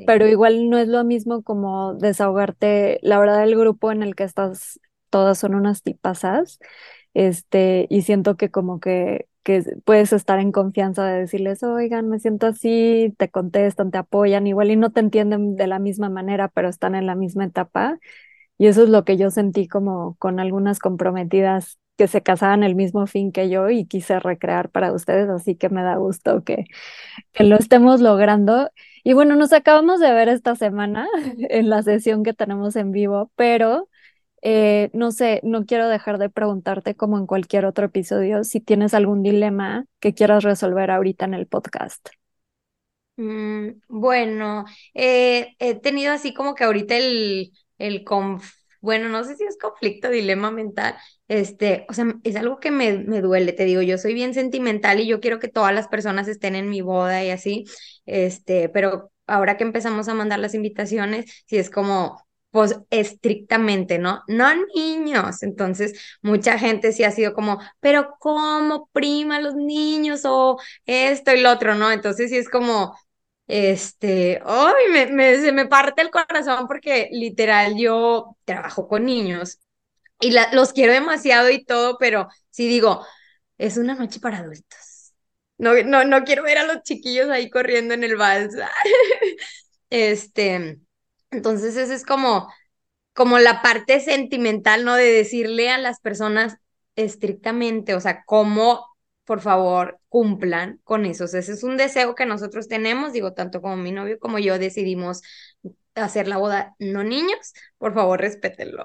pero 0.05 0.27
igual 0.27 0.69
no 0.69 0.77
es 0.77 0.87
lo 0.87 1.03
mismo 1.03 1.43
como 1.43 1.93
desahogarte. 1.95 2.99
La 3.03 3.19
verdad, 3.19 3.43
el 3.43 3.57
grupo 3.57 3.91
en 3.91 4.03
el 4.03 4.15
que 4.15 4.23
estás, 4.23 4.79
todas 5.09 5.37
son 5.39 5.55
unas 5.55 5.83
tipasas, 5.83 6.59
este, 7.13 7.87
y 7.89 8.03
siento 8.03 8.37
que 8.37 8.49
como 8.51 8.79
que, 8.79 9.27
que 9.43 9.63
puedes 9.85 10.13
estar 10.13 10.39
en 10.39 10.51
confianza 10.51 11.05
de 11.05 11.19
decirles, 11.21 11.63
oigan, 11.63 12.09
me 12.09 12.19
siento 12.19 12.47
así, 12.47 13.13
te 13.17 13.29
contestan, 13.29 13.91
te 13.91 13.97
apoyan, 13.97 14.47
igual 14.47 14.71
y 14.71 14.75
no 14.77 14.91
te 14.91 14.99
entienden 15.01 15.55
de 15.55 15.67
la 15.67 15.79
misma 15.79 16.09
manera, 16.09 16.47
pero 16.49 16.69
están 16.69 16.95
en 16.95 17.07
la 17.07 17.15
misma 17.15 17.45
etapa 17.45 17.99
y 18.57 18.67
eso 18.67 18.83
es 18.83 18.89
lo 18.89 19.05
que 19.05 19.17
yo 19.17 19.31
sentí 19.31 19.67
como 19.67 20.15
con 20.19 20.39
algunas 20.39 20.79
comprometidas 20.79 21.79
que 21.97 22.07
se 22.07 22.21
casaban 22.23 22.63
el 22.63 22.75
mismo 22.75 23.07
fin 23.07 23.31
que 23.31 23.49
yo 23.49 23.69
y 23.69 23.85
quise 23.85 24.19
recrear 24.19 24.69
para 24.69 24.93
ustedes, 24.93 25.29
así 25.29 25.55
que 25.55 25.69
me 25.69 25.83
da 25.83 25.95
gusto 25.97 26.43
que, 26.43 26.65
que 27.33 27.43
lo 27.43 27.57
estemos 27.57 28.01
logrando. 28.01 28.71
Y 29.03 29.13
bueno, 29.13 29.35
nos 29.35 29.53
acabamos 29.53 29.99
de 29.99 30.11
ver 30.13 30.29
esta 30.29 30.55
semana 30.55 31.07
en 31.49 31.69
la 31.69 31.83
sesión 31.83 32.23
que 32.23 32.33
tenemos 32.33 32.75
en 32.75 32.91
vivo, 32.91 33.31
pero 33.35 33.89
eh, 34.41 34.89
no 34.93 35.11
sé, 35.11 35.41
no 35.43 35.65
quiero 35.65 35.87
dejar 35.87 36.17
de 36.17 36.29
preguntarte 36.29 36.95
como 36.95 37.17
en 37.17 37.27
cualquier 37.27 37.65
otro 37.65 37.85
episodio 37.87 38.43
si 38.43 38.59
tienes 38.59 38.93
algún 38.93 39.23
dilema 39.23 39.85
que 39.99 40.13
quieras 40.13 40.43
resolver 40.43 40.91
ahorita 40.91 41.25
en 41.25 41.35
el 41.35 41.47
podcast. 41.47 42.09
Mm, 43.17 43.81
bueno, 43.87 44.65
eh, 44.93 45.55
he 45.59 45.75
tenido 45.75 46.13
así 46.13 46.33
como 46.33 46.55
que 46.55 46.63
ahorita 46.63 46.97
el, 46.97 47.51
el 47.77 48.03
bueno, 48.81 49.09
no 49.09 49.23
sé 49.23 49.35
si 49.37 49.43
es 49.45 49.57
conflicto, 49.57 50.09
dilema 50.09 50.51
mental, 50.51 50.95
este, 51.27 51.85
o 51.89 51.93
sea, 51.93 52.05
es 52.23 52.35
algo 52.35 52.59
que 52.59 52.71
me, 52.71 52.93
me 52.99 53.21
duele, 53.21 53.53
te 53.53 53.65
digo, 53.65 53.81
yo 53.81 53.97
soy 53.97 54.13
bien 54.13 54.33
sentimental 54.33 54.99
y 54.99 55.07
yo 55.07 55.19
quiero 55.21 55.39
que 55.39 55.47
todas 55.47 55.73
las 55.73 55.87
personas 55.87 56.27
estén 56.27 56.55
en 56.55 56.69
mi 56.69 56.81
boda 56.81 57.23
y 57.23 57.29
así, 57.29 57.65
este, 58.05 58.69
pero 58.69 59.11
ahora 59.27 59.57
que 59.57 59.63
empezamos 59.63 60.07
a 60.07 60.13
mandar 60.13 60.39
las 60.39 60.53
invitaciones, 60.55 61.43
si 61.47 61.57
es 61.57 61.69
como, 61.69 62.21
pues 62.51 62.79
estrictamente, 62.89 63.97
¿no? 63.97 64.23
No 64.27 64.49
niños. 64.75 65.41
Entonces, 65.43 65.93
mucha 66.21 66.59
gente 66.59 66.91
sí 66.91 67.03
ha 67.05 67.11
sido 67.11 67.33
como, 67.33 67.59
pero 67.79 68.15
¿cómo 68.19 68.89
prima 68.91 69.39
los 69.39 69.55
niños 69.55 70.21
o 70.25 70.59
esto 70.85 71.31
y 71.33 71.41
lo 71.41 71.51
otro, 71.51 71.75
¿no? 71.75 71.91
Entonces, 71.91 72.29
sí 72.29 72.37
es 72.37 72.49
como, 72.49 72.95
este, 73.51 74.41
¡ay! 74.45 75.09
me, 75.11 75.35
se 75.41 75.51
me 75.51 75.65
parte 75.67 76.01
el 76.01 76.09
corazón 76.09 76.67
porque 76.67 77.09
literal 77.11 77.75
yo 77.77 78.37
trabajo 78.45 78.87
con 78.87 79.03
niños 79.05 79.59
y 80.21 80.31
los 80.53 80.73
quiero 80.73 80.93
demasiado 80.93 81.49
y 81.49 81.65
todo, 81.65 81.97
pero 81.99 82.29
sí 82.49 82.67
digo, 82.69 83.05
es 83.57 83.77
una 83.77 83.95
noche 83.95 84.19
para 84.21 84.39
adultos. 84.39 85.13
No, 85.57 85.73
no, 85.83 86.05
no 86.05 86.23
quiero 86.23 86.43
ver 86.43 86.59
a 86.59 86.65
los 86.65 86.83
chiquillos 86.83 87.29
ahí 87.29 87.49
corriendo 87.49 87.93
en 87.93 88.03
el 88.05 88.15
vals. 88.17 88.55
este, 89.89 90.79
entonces, 91.31 91.75
esa 91.77 91.93
es 91.93 92.05
como, 92.05 92.47
como 93.13 93.39
la 93.39 93.61
parte 93.61 93.99
sentimental, 94.01 94.85
¿no? 94.85 94.95
De 94.95 95.11
decirle 95.11 95.69
a 95.71 95.77
las 95.77 95.99
personas 96.01 96.57
estrictamente, 96.95 97.95
o 97.95 98.01
sea, 98.01 98.23
cómo, 98.25 98.85
por 99.31 99.39
favor, 99.39 100.01
cumplan 100.09 100.81
con 100.83 101.05
eso. 101.05 101.23
ese 101.23 101.39
es 101.39 101.63
un 101.63 101.77
deseo 101.77 102.15
que 102.15 102.25
nosotros 102.25 102.67
tenemos, 102.67 103.13
digo, 103.13 103.31
tanto 103.31 103.61
como 103.61 103.77
mi 103.77 103.93
novio 103.93 104.19
como 104.19 104.39
yo 104.39 104.59
decidimos 104.59 105.21
hacer 105.95 106.27
la 106.27 106.35
boda 106.35 106.75
no 106.79 107.05
niños, 107.05 107.53
por 107.77 107.93
favor, 107.93 108.19
respétenlo. 108.19 108.83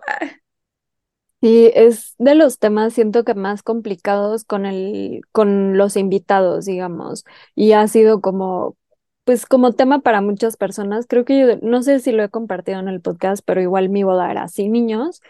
Sí, 1.40 1.72
es 1.74 2.14
de 2.18 2.36
los 2.36 2.60
temas, 2.60 2.94
siento 2.94 3.24
que 3.24 3.34
más 3.34 3.64
complicados 3.64 4.44
con 4.44 4.66
el, 4.66 5.22
con 5.32 5.76
los 5.76 5.96
invitados, 5.96 6.64
digamos, 6.64 7.24
y 7.56 7.72
ha 7.72 7.88
sido 7.88 8.20
como 8.20 8.76
pues 9.24 9.46
como 9.46 9.72
tema 9.72 9.98
para 9.98 10.20
muchas 10.20 10.56
personas, 10.56 11.06
creo 11.08 11.24
que 11.24 11.40
yo, 11.40 11.56
no 11.60 11.82
sé 11.82 11.98
si 11.98 12.12
lo 12.12 12.22
he 12.22 12.28
compartido 12.28 12.78
en 12.78 12.86
el 12.86 13.00
podcast, 13.00 13.42
pero 13.44 13.60
igual 13.60 13.88
mi 13.88 14.04
boda 14.04 14.30
era 14.30 14.46
sin 14.46 14.70
niños 14.70 15.20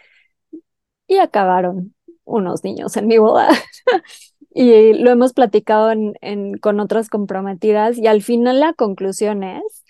y 1.06 1.16
acabaron 1.18 1.95
unos 2.26 2.64
niños 2.64 2.96
en 2.98 3.08
mi 3.08 3.18
boda. 3.18 3.48
y 4.54 4.94
lo 4.94 5.10
hemos 5.10 5.32
platicado 5.34 5.90
en, 5.92 6.58
con 6.58 6.80
otras 6.80 7.08
comprometidas 7.10 7.98
y 7.98 8.06
al 8.06 8.22
final 8.22 8.60
la 8.60 8.72
conclusión 8.74 9.42
es, 9.44 9.84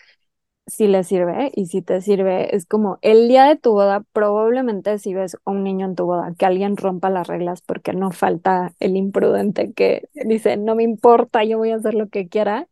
si 0.67 0.89
le 0.89 1.05
sirve 1.05 1.53
y 1.55 1.67
si 1.67 1.83
te 1.83 2.01
sirve, 2.01 2.55
es 2.57 2.67
como 2.67 2.99
el 3.03 3.29
día 3.29 3.45
de 3.45 3.57
tu 3.57 3.73
boda, 3.73 4.05
probablemente 4.13 4.99
si 4.99 5.15
ves 5.15 5.37
un 5.45 5.63
niño 5.65 5.87
en 5.87 5.95
tu 5.95 6.07
boda, 6.07 6.35
que 6.39 6.47
alguien 6.47 6.77
rompa 6.77 7.09
las 7.11 7.29
reglas 7.29 7.63
porque 7.63 7.93
no 7.93 8.11
falta 8.11 8.75
el 8.81 8.97
imprudente 8.97 9.73
que 9.73 10.09
dice, 10.15 10.57
no 10.57 10.75
me 10.75 10.83
importa, 10.83 11.45
yo 11.45 11.59
voy 11.59 11.71
a 11.71 11.77
hacer 11.77 11.95
lo 11.95 12.09
que 12.09 12.29
quiera 12.29 12.69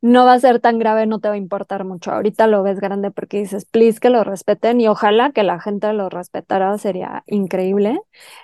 no 0.00 0.24
va 0.24 0.34
a 0.34 0.40
ser 0.40 0.60
tan 0.60 0.78
grave, 0.78 1.06
no 1.06 1.18
te 1.20 1.28
va 1.28 1.34
a 1.34 1.36
importar 1.38 1.84
mucho. 1.84 2.12
Ahorita 2.12 2.46
lo 2.46 2.62
ves 2.62 2.80
grande 2.80 3.10
porque 3.10 3.38
dices, 3.40 3.64
please 3.64 3.98
que 4.00 4.10
lo 4.10 4.22
respeten 4.24 4.80
y 4.80 4.88
ojalá 4.88 5.32
que 5.32 5.42
la 5.42 5.60
gente 5.60 5.92
lo 5.92 6.08
respetara, 6.08 6.76
sería 6.78 7.24
increíble. 7.26 8.00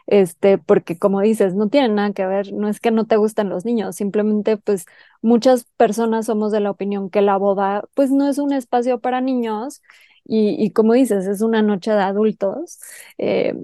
Este, 0.06 0.58
porque 0.58 0.98
como 0.98 1.20
dices, 1.20 1.54
no 1.54 1.68
tiene 1.68 1.88
nada 1.88 2.12
que 2.12 2.26
ver, 2.26 2.52
no 2.52 2.68
es 2.68 2.80
que 2.80 2.90
no 2.90 3.06
te 3.06 3.16
gusten 3.16 3.48
los 3.48 3.64
niños, 3.64 3.96
simplemente 3.96 4.56
pues 4.56 4.86
muchas 5.22 5.64
personas 5.76 6.26
somos 6.26 6.52
de 6.52 6.60
la 6.60 6.70
opinión 6.70 7.10
que 7.10 7.22
la 7.22 7.36
boda 7.36 7.84
pues 7.94 8.10
no 8.10 8.28
es 8.28 8.38
un 8.38 8.52
espacio 8.52 9.00
para 9.00 9.20
niños 9.20 9.82
y, 10.24 10.56
y 10.62 10.72
como 10.72 10.94
dices, 10.94 11.26
es 11.26 11.40
una 11.42 11.62
noche 11.62 11.92
de 11.92 12.02
adultos. 12.02 12.78
Eh, 13.18 13.54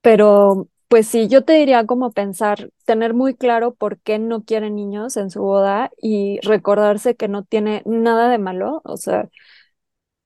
pero 0.00 0.68
pues 0.88 1.08
sí, 1.08 1.28
yo 1.28 1.44
te 1.44 1.54
diría 1.54 1.84
como 1.86 2.12
pensar, 2.12 2.70
tener 2.84 3.14
muy 3.14 3.34
claro 3.34 3.74
por 3.74 3.98
qué 4.00 4.18
no 4.18 4.44
quiere 4.44 4.70
niños 4.70 5.16
en 5.16 5.30
su 5.30 5.42
boda 5.42 5.90
y 6.00 6.38
recordarse 6.42 7.16
que 7.16 7.28
no 7.28 7.42
tiene 7.44 7.82
nada 7.86 8.28
de 8.30 8.38
malo. 8.38 8.82
O 8.84 8.96
sea, 8.96 9.28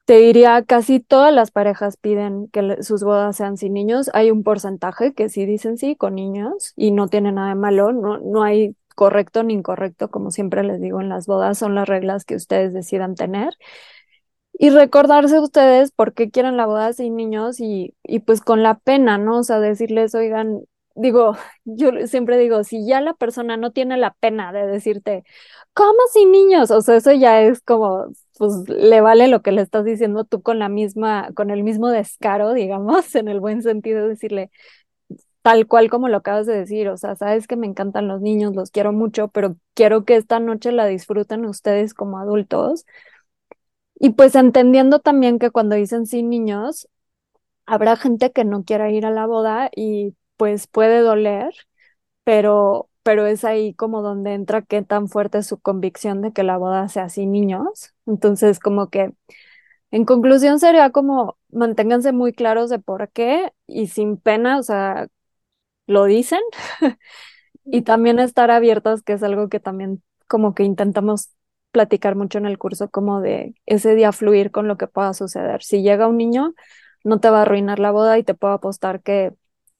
te 0.05 0.17
diría, 0.19 0.65
casi 0.65 0.99
todas 1.01 1.33
las 1.33 1.51
parejas 1.53 1.97
piden 1.97 2.49
que 2.49 2.83
sus 2.83 3.05
bodas 3.05 3.37
sean 3.37 3.57
sin 3.57 3.75
niños. 3.75 4.11
Hay 4.13 4.31
un 4.33 4.43
porcentaje 4.43 5.15
que 5.15 5.29
sí 5.29 5.47
dicen 5.47 5.79
sí 5.79 5.95
con 5.97 6.17
niños 6.17 6.73
y 6.77 6.91
no 6.91 7.07
tiene 7.09 7.31
nada 7.33 7.51
de 7.51 7.55
malo. 7.55 7.93
No, 7.93 8.19
no 8.19 8.43
hay 8.43 8.75
correcto 8.97 9.43
ni 9.45 9.55
incorrecto, 9.55 10.11
como 10.11 10.31
siempre 10.33 10.65
les 10.65 10.81
digo 10.81 11.01
en 11.01 11.09
las 11.09 11.27
bodas, 11.27 11.57
son 11.59 11.75
las 11.77 11.89
reglas 11.89 12.25
que 12.25 12.35
ustedes 12.35 12.75
decidan 12.75 13.15
tener 13.15 13.55
y 14.63 14.69
recordarse 14.69 15.41
ustedes 15.41 15.91
por 15.91 16.13
qué 16.13 16.31
quieren 16.31 16.59
la 16.59 16.67
boda 16.67 16.93
sin 16.93 17.17
niños 17.17 17.61
y, 17.61 17.95
y 18.05 18.19
pues 18.21 18.43
con 18.43 18.63
la 18.63 18.79
pena, 18.79 19.17
¿no? 19.17 19.39
O 19.39 19.43
sea, 19.43 19.59
decirles, 19.59 20.15
oigan, 20.15 20.61
digo, 20.95 21.35
yo 21.65 22.07
siempre 22.07 22.37
digo, 22.37 22.63
si 22.63 22.87
ya 22.87 23.01
la 23.01 23.15
persona 23.15 23.57
no 23.57 23.73
tiene 23.73 23.97
la 23.97 24.13
pena 24.21 24.53
de 24.53 24.67
decirte, 24.67 25.25
¿cómo 25.73 25.99
sin 26.13 26.31
niños? 26.31 26.71
O 26.71 26.83
sea, 26.83 26.97
eso 26.97 27.11
ya 27.13 27.41
es 27.41 27.63
como, 27.63 28.09
pues 28.39 28.53
le 28.69 29.01
vale 29.01 29.29
lo 29.29 29.41
que 29.41 29.53
le 29.53 29.63
estás 29.63 29.87
diciendo 29.87 30.25
tú 30.25 30.43
con 30.43 30.59
la 30.59 30.69
misma, 30.69 31.31
con 31.35 31.51
el 31.51 31.63
mismo 31.65 31.89
descaro, 31.89 32.53
digamos, 32.53 33.15
en 33.15 33.29
el 33.29 33.41
buen 33.41 33.63
sentido, 33.63 34.09
decirle 34.09 34.51
tal 35.43 35.67
cual 35.67 35.89
como 35.89 36.09
lo 36.09 36.19
acabas 36.19 36.47
de 36.47 36.55
decir, 36.55 36.89
o 36.91 36.97
sea, 36.99 37.17
sabes 37.17 37.47
que 37.47 37.57
me 37.57 37.67
encantan 37.67 38.09
los 38.09 38.21
niños, 38.21 38.55
los 38.55 38.71
quiero 38.71 38.93
mucho, 38.93 39.29
pero 39.29 39.57
quiero 39.75 40.05
que 40.05 40.17
esta 40.17 40.39
noche 40.39 40.71
la 40.73 40.87
disfruten 40.87 41.47
ustedes 41.47 41.95
como 41.95 42.19
adultos 42.19 42.85
y 44.01 44.13
pues 44.13 44.37
entendiendo 44.37 45.01
también 45.01 45.41
que 45.41 45.53
cuando 45.53 45.77
dicen 45.77 46.07
sin 46.07 46.31
niños, 46.31 46.89
habrá 47.67 47.97
gente 47.97 48.33
que 48.33 48.45
no 48.45 48.65
quiera 48.65 48.91
ir 48.91 49.07
a 49.07 49.11
la 49.11 49.27
boda 49.27 49.71
y 49.77 50.17
pues 50.37 50.67
puede 50.69 51.01
doler, 51.01 51.55
pero, 52.25 52.91
pero 53.03 53.27
es 53.27 53.45
ahí 53.45 53.75
como 53.75 54.03
donde 54.03 54.35
entra 54.35 54.63
qué 54.63 54.83
tan 54.83 55.09
fuerte 55.09 55.39
es 55.39 55.47
su 55.49 55.59
convicción 55.61 56.23
de 56.23 56.33
que 56.33 56.43
la 56.45 56.59
boda 56.59 56.89
sea 56.89 57.09
sin 57.09 57.33
niños. 57.33 57.95
Entonces, 58.07 58.61
como 58.61 58.91
que 58.91 59.13
en 59.91 60.05
conclusión 60.05 60.61
sería 60.61 60.91
como 60.91 61.39
manténganse 61.51 62.13
muy 62.13 62.33
claros 62.33 62.71
de 62.71 62.79
por 62.79 63.11
qué 63.11 63.53
y 63.67 63.89
sin 63.89 64.17
pena, 64.19 64.59
o 64.59 64.63
sea, 64.63 65.09
lo 65.87 66.05
dicen. 66.05 66.41
y 67.65 67.83
también 67.83 68.19
estar 68.19 68.51
abiertos, 68.51 69.03
que 69.03 69.15
es 69.15 69.23
algo 69.23 69.49
que 69.49 69.61
también 69.61 70.03
como 70.29 70.55
que 70.55 70.65
intentamos 70.65 71.31
platicar 71.71 72.17
mucho 72.17 72.39
en 72.39 72.47
el 72.47 72.59
curso 72.59 72.89
como 72.91 73.21
de 73.21 73.55
ese 73.67 73.95
día 73.95 74.13
fluir 74.13 74.51
con 74.51 74.69
lo 74.69 74.77
que 74.77 74.87
pueda 74.87 75.15
suceder. 75.15 75.63
Si 75.63 75.83
llega 75.83 76.09
un 76.09 76.17
niño, 76.17 76.55
no 77.05 77.21
te 77.21 77.31
va 77.31 77.39
a 77.41 77.43
arruinar 77.43 77.79
la 77.79 77.91
boda 77.93 78.19
y 78.19 78.25
te 78.25 78.35
puedo 78.35 78.55
apostar 78.55 79.03
que 79.03 79.35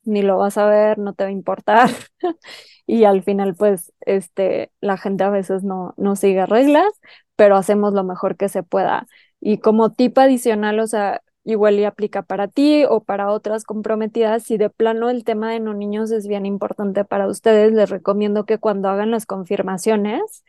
ni 0.05 0.23
lo 0.23 0.39
vas 0.39 0.59
a 0.59 0.67
ver, 0.67 0.99
no 0.99 1.15
te 1.15 1.25
va 1.25 1.29
a 1.29 1.33
importar. 1.33 1.91
y 2.87 3.05
al 3.05 3.23
final, 3.23 3.55
pues, 3.55 3.93
este, 4.01 4.73
la 4.81 4.97
gente 4.97 5.25
a 5.25 5.31
veces 5.31 5.63
no, 5.65 5.95
no 5.97 6.17
sigue 6.17 6.47
reglas, 6.47 6.89
pero 7.37 7.57
hacemos 7.57 7.95
lo 7.95 8.05
mejor 8.05 8.37
que 8.37 8.49
se 8.49 8.63
pueda. 8.63 9.07
Y 9.41 9.59
como 9.59 9.93
tip 9.93 10.19
adicional, 10.19 10.81
o 10.81 10.87
sea, 10.87 11.23
igual 11.45 11.79
y 11.79 11.85
aplica 11.85 12.23
para 12.23 12.49
ti 12.49 12.85
o 12.89 13.03
para 13.05 13.31
otras 13.31 13.65
comprometidas. 13.65 14.45
Si 14.45 14.59
de 14.59 14.71
plano 14.71 15.11
el 15.11 15.25
tema 15.25 15.51
de 15.51 15.61
no 15.61 15.75
niños 15.75 16.11
es 16.11 16.27
bien 16.27 16.47
importante 16.47 17.05
para 17.05 17.27
ustedes, 17.29 17.73
les 17.73 17.91
recomiendo 17.91 18.45
que 18.45 18.59
cuando 18.59 18.89
hagan 18.89 19.11
las 19.11 19.27
confirmaciones, 19.27 20.45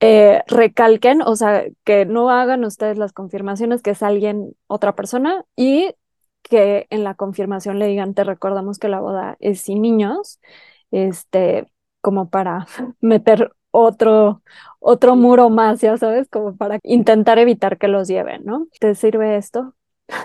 eh, 0.00 0.42
recalquen, 0.48 1.22
o 1.22 1.36
sea, 1.36 1.64
que 1.84 2.06
no 2.06 2.30
hagan 2.30 2.64
ustedes 2.64 2.98
las 2.98 3.12
confirmaciones, 3.12 3.82
que 3.82 3.90
es 3.90 4.02
alguien, 4.02 4.54
otra 4.66 4.94
persona, 4.96 5.44
y 5.56 5.94
que 6.42 6.86
en 6.90 7.04
la 7.04 7.14
confirmación 7.14 7.78
le 7.78 7.86
digan, 7.86 8.14
te 8.14 8.24
recordamos 8.24 8.78
que 8.78 8.88
la 8.88 9.00
boda 9.00 9.36
es 9.40 9.60
sin 9.62 9.82
niños, 9.82 10.40
este, 10.90 11.66
como 12.00 12.30
para 12.30 12.66
meter 13.00 13.52
otro, 13.70 14.42
otro 14.80 15.16
muro 15.16 15.50
más, 15.50 15.80
ya 15.80 15.96
sabes, 15.96 16.28
como 16.28 16.56
para 16.56 16.78
intentar 16.82 17.38
evitar 17.38 17.78
que 17.78 17.88
los 17.88 18.08
lleven, 18.08 18.44
¿no? 18.44 18.66
¿Te 18.80 18.94
sirve 18.94 19.36
esto? 19.36 19.74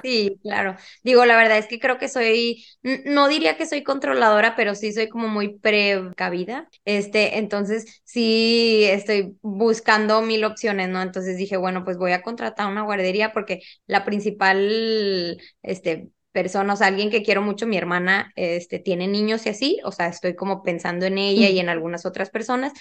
Sí, 0.01 0.39
claro. 0.43 0.75
Digo, 1.03 1.25
la 1.25 1.35
verdad 1.35 1.57
es 1.57 1.67
que 1.67 1.79
creo 1.79 1.97
que 1.97 2.09
soy, 2.09 2.63
no 3.05 3.27
diría 3.27 3.57
que 3.57 3.65
soy 3.65 3.83
controladora, 3.83 4.55
pero 4.55 4.75
sí 4.75 4.93
soy 4.93 5.09
como 5.09 5.27
muy 5.27 5.57
precavida. 5.57 6.69
Este, 6.85 7.39
entonces 7.39 8.01
sí 8.03 8.83
estoy 8.85 9.37
buscando 9.41 10.21
mil 10.21 10.43
opciones, 10.43 10.89
¿no? 10.89 11.01
Entonces 11.01 11.37
dije, 11.37 11.57
bueno, 11.57 11.83
pues 11.83 11.97
voy 11.97 12.11
a 12.11 12.21
contratar 12.21 12.67
una 12.71 12.83
guardería 12.83 13.33
porque 13.33 13.61
la 13.87 14.05
principal, 14.05 15.39
este, 15.63 16.09
personas, 16.31 16.81
alguien 16.81 17.09
que 17.09 17.23
quiero 17.23 17.41
mucho, 17.41 17.65
mi 17.65 17.77
hermana, 17.77 18.31
este, 18.35 18.77
tiene 18.79 19.07
niños 19.07 19.45
y 19.47 19.49
así, 19.49 19.79
o 19.85 19.91
sea, 19.91 20.07
estoy 20.07 20.35
como 20.35 20.61
pensando 20.63 21.05
en 21.07 21.17
ella 21.17 21.49
y 21.49 21.59
en 21.59 21.69
algunas 21.69 22.05
otras 22.05 22.29
personas, 22.29 22.73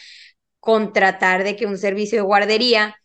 contratar 0.60 1.44
de 1.44 1.56
que 1.56 1.66
un 1.66 1.78
servicio 1.78 2.18
de 2.18 2.22
guardería, 2.26 2.96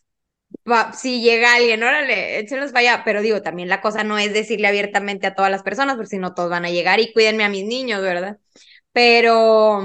si 0.94 1.22
llega 1.22 1.56
alguien, 1.56 1.84
órale, 1.84 2.40
échenlos 2.40 2.72
para 2.72 2.80
allá, 2.80 3.02
pero 3.06 3.22
digo, 3.22 3.42
también 3.42 3.70
la 3.70 3.82
cosa 3.82 4.04
no 4.04 4.18
es 4.18 4.34
decirle 4.34 4.68
abiertamente 4.68 5.28
a 5.28 5.36
todas 5.36 5.52
las 5.52 5.64
personas, 5.64 5.96
porque 5.96 6.10
si 6.10 6.18
no 6.18 6.34
todos 6.34 6.50
van 6.50 6.66
a 6.66 6.70
llegar 6.70 7.00
y 7.00 7.14
cuídenme 7.14 7.44
a 7.44 7.50
mis 7.50 7.66
niños, 7.66 8.02
¿verdad? 8.02 8.38
Pero, 8.92 9.82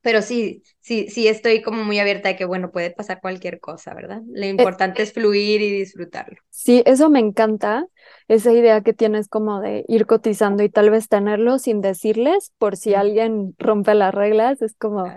pero 0.00 0.22
sí, 0.22 0.62
sí, 0.80 1.08
sí 1.08 1.28
estoy 1.28 1.62
como 1.62 1.84
muy 1.84 1.98
abierta 1.98 2.28
de 2.28 2.36
que, 2.36 2.44
bueno, 2.44 2.70
puede 2.70 2.90
pasar 2.90 3.20
cualquier 3.20 3.60
cosa, 3.60 3.94
¿verdad? 3.94 4.22
Lo 4.28 4.44
eh, 4.44 4.48
importante 4.48 5.02
es 5.02 5.12
fluir 5.12 5.62
y 5.62 5.70
disfrutarlo. 5.70 6.36
Sí, 6.50 6.82
eso 6.86 7.10
me 7.10 7.20
encanta, 7.20 7.86
esa 8.28 8.52
idea 8.52 8.80
que 8.82 8.92
tienes 8.92 9.28
como 9.28 9.60
de 9.60 9.84
ir 9.88 10.06
cotizando 10.06 10.62
y 10.62 10.68
tal 10.68 10.90
vez 10.90 11.08
tenerlo 11.08 11.58
sin 11.58 11.80
decirles 11.80 12.52
por 12.58 12.76
si 12.76 12.94
alguien 12.94 13.54
rompe 13.58 13.94
las 13.94 14.14
reglas, 14.14 14.62
es 14.62 14.74
como 14.76 15.16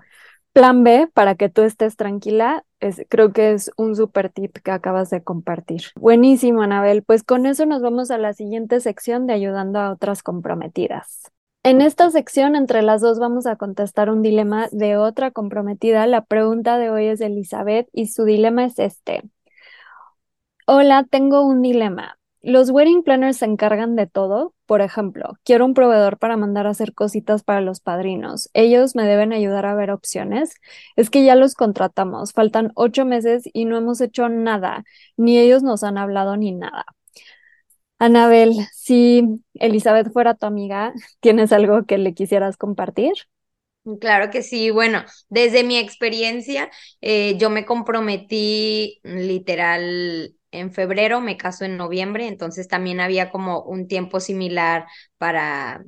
plan 0.53 0.83
B 0.83 1.09
para 1.13 1.35
que 1.35 1.49
tú 1.49 1.61
estés 1.61 1.95
tranquila. 1.95 2.65
Es, 2.79 3.01
creo 3.09 3.33
que 3.33 3.51
es 3.51 3.71
un 3.77 3.95
super 3.95 4.29
tip 4.29 4.57
que 4.57 4.71
acabas 4.71 5.09
de 5.09 5.23
compartir. 5.23 5.83
Buenísimo, 5.95 6.61
Anabel. 6.61 7.03
Pues 7.03 7.23
con 7.23 7.45
eso 7.45 7.65
nos 7.65 7.81
vamos 7.81 8.11
a 8.11 8.17
la 8.17 8.33
siguiente 8.33 8.79
sección 8.79 9.27
de 9.27 9.33
ayudando 9.33 9.79
a 9.79 9.91
otras 9.91 10.23
comprometidas. 10.23 11.31
En 11.61 11.81
esta 11.81 12.09
sección, 12.09 12.55
entre 12.55 12.81
las 12.81 13.01
dos, 13.01 13.19
vamos 13.19 13.45
a 13.45 13.57
contestar 13.57 14.09
un 14.09 14.21
dilema 14.21 14.69
de 14.71 14.95
otra 14.95 15.31
comprometida. 15.31 16.07
La 16.07 16.23
pregunta 16.23 16.77
de 16.77 16.89
hoy 16.89 17.07
es 17.07 17.19
de 17.19 17.25
Elizabeth 17.25 17.89
y 17.91 18.07
su 18.07 18.23
dilema 18.23 18.63
es 18.63 18.79
este. 18.79 19.23
Hola, 20.65 21.05
tengo 21.09 21.45
un 21.45 21.61
dilema. 21.61 22.17
Los 22.41 22.69
wedding 22.69 23.03
planners 23.03 23.37
se 23.37 23.45
encargan 23.45 23.97
de 23.97 24.07
todo. 24.07 24.53
Por 24.69 24.81
ejemplo, 24.81 25.33
quiero 25.43 25.65
un 25.65 25.73
proveedor 25.73 26.19
para 26.19 26.37
mandar 26.37 26.67
a 26.67 26.69
hacer 26.69 26.93
cositas 26.93 27.41
para 27.41 27.59
los 27.59 27.79
padrinos. 27.79 28.51
Ellos 28.53 28.95
me 28.95 29.03
deben 29.03 29.33
ayudar 29.33 29.65
a 29.65 29.73
ver 29.73 29.89
opciones. 29.89 30.53
Es 30.95 31.09
que 31.09 31.23
ya 31.25 31.33
los 31.35 31.55
contratamos. 31.55 32.33
Faltan 32.33 32.71
ocho 32.75 33.03
meses 33.03 33.45
y 33.51 33.65
no 33.65 33.77
hemos 33.77 33.99
hecho 33.99 34.29
nada. 34.29 34.83
Ni 35.17 35.39
ellos 35.39 35.63
nos 35.63 35.83
han 35.83 35.97
hablado 35.97 36.37
ni 36.37 36.51
nada. 36.51 36.85
Anabel, 37.97 38.53
si 38.71 39.41
Elizabeth 39.55 40.11
fuera 40.13 40.35
tu 40.35 40.45
amiga, 40.45 40.93
¿tienes 41.19 41.51
algo 41.51 41.85
que 41.85 41.97
le 41.97 42.13
quisieras 42.13 42.55
compartir? 42.55 43.13
Claro 43.97 44.29
que 44.29 44.43
sí. 44.43 44.69
Bueno, 44.71 45.03
desde 45.29 45.63
mi 45.63 45.77
experiencia, 45.77 46.69
eh, 47.01 47.37
yo 47.37 47.49
me 47.49 47.65
comprometí 47.65 48.99
literal 49.03 50.35
en 50.51 50.71
febrero, 50.73 51.21
me 51.21 51.37
caso 51.37 51.63
en 51.65 51.77
noviembre, 51.77 52.27
entonces 52.27 52.67
también 52.67 52.99
había 52.99 53.29
como 53.29 53.61
un 53.63 53.87
tiempo 53.87 54.19
similar 54.19 54.85
para, 55.17 55.83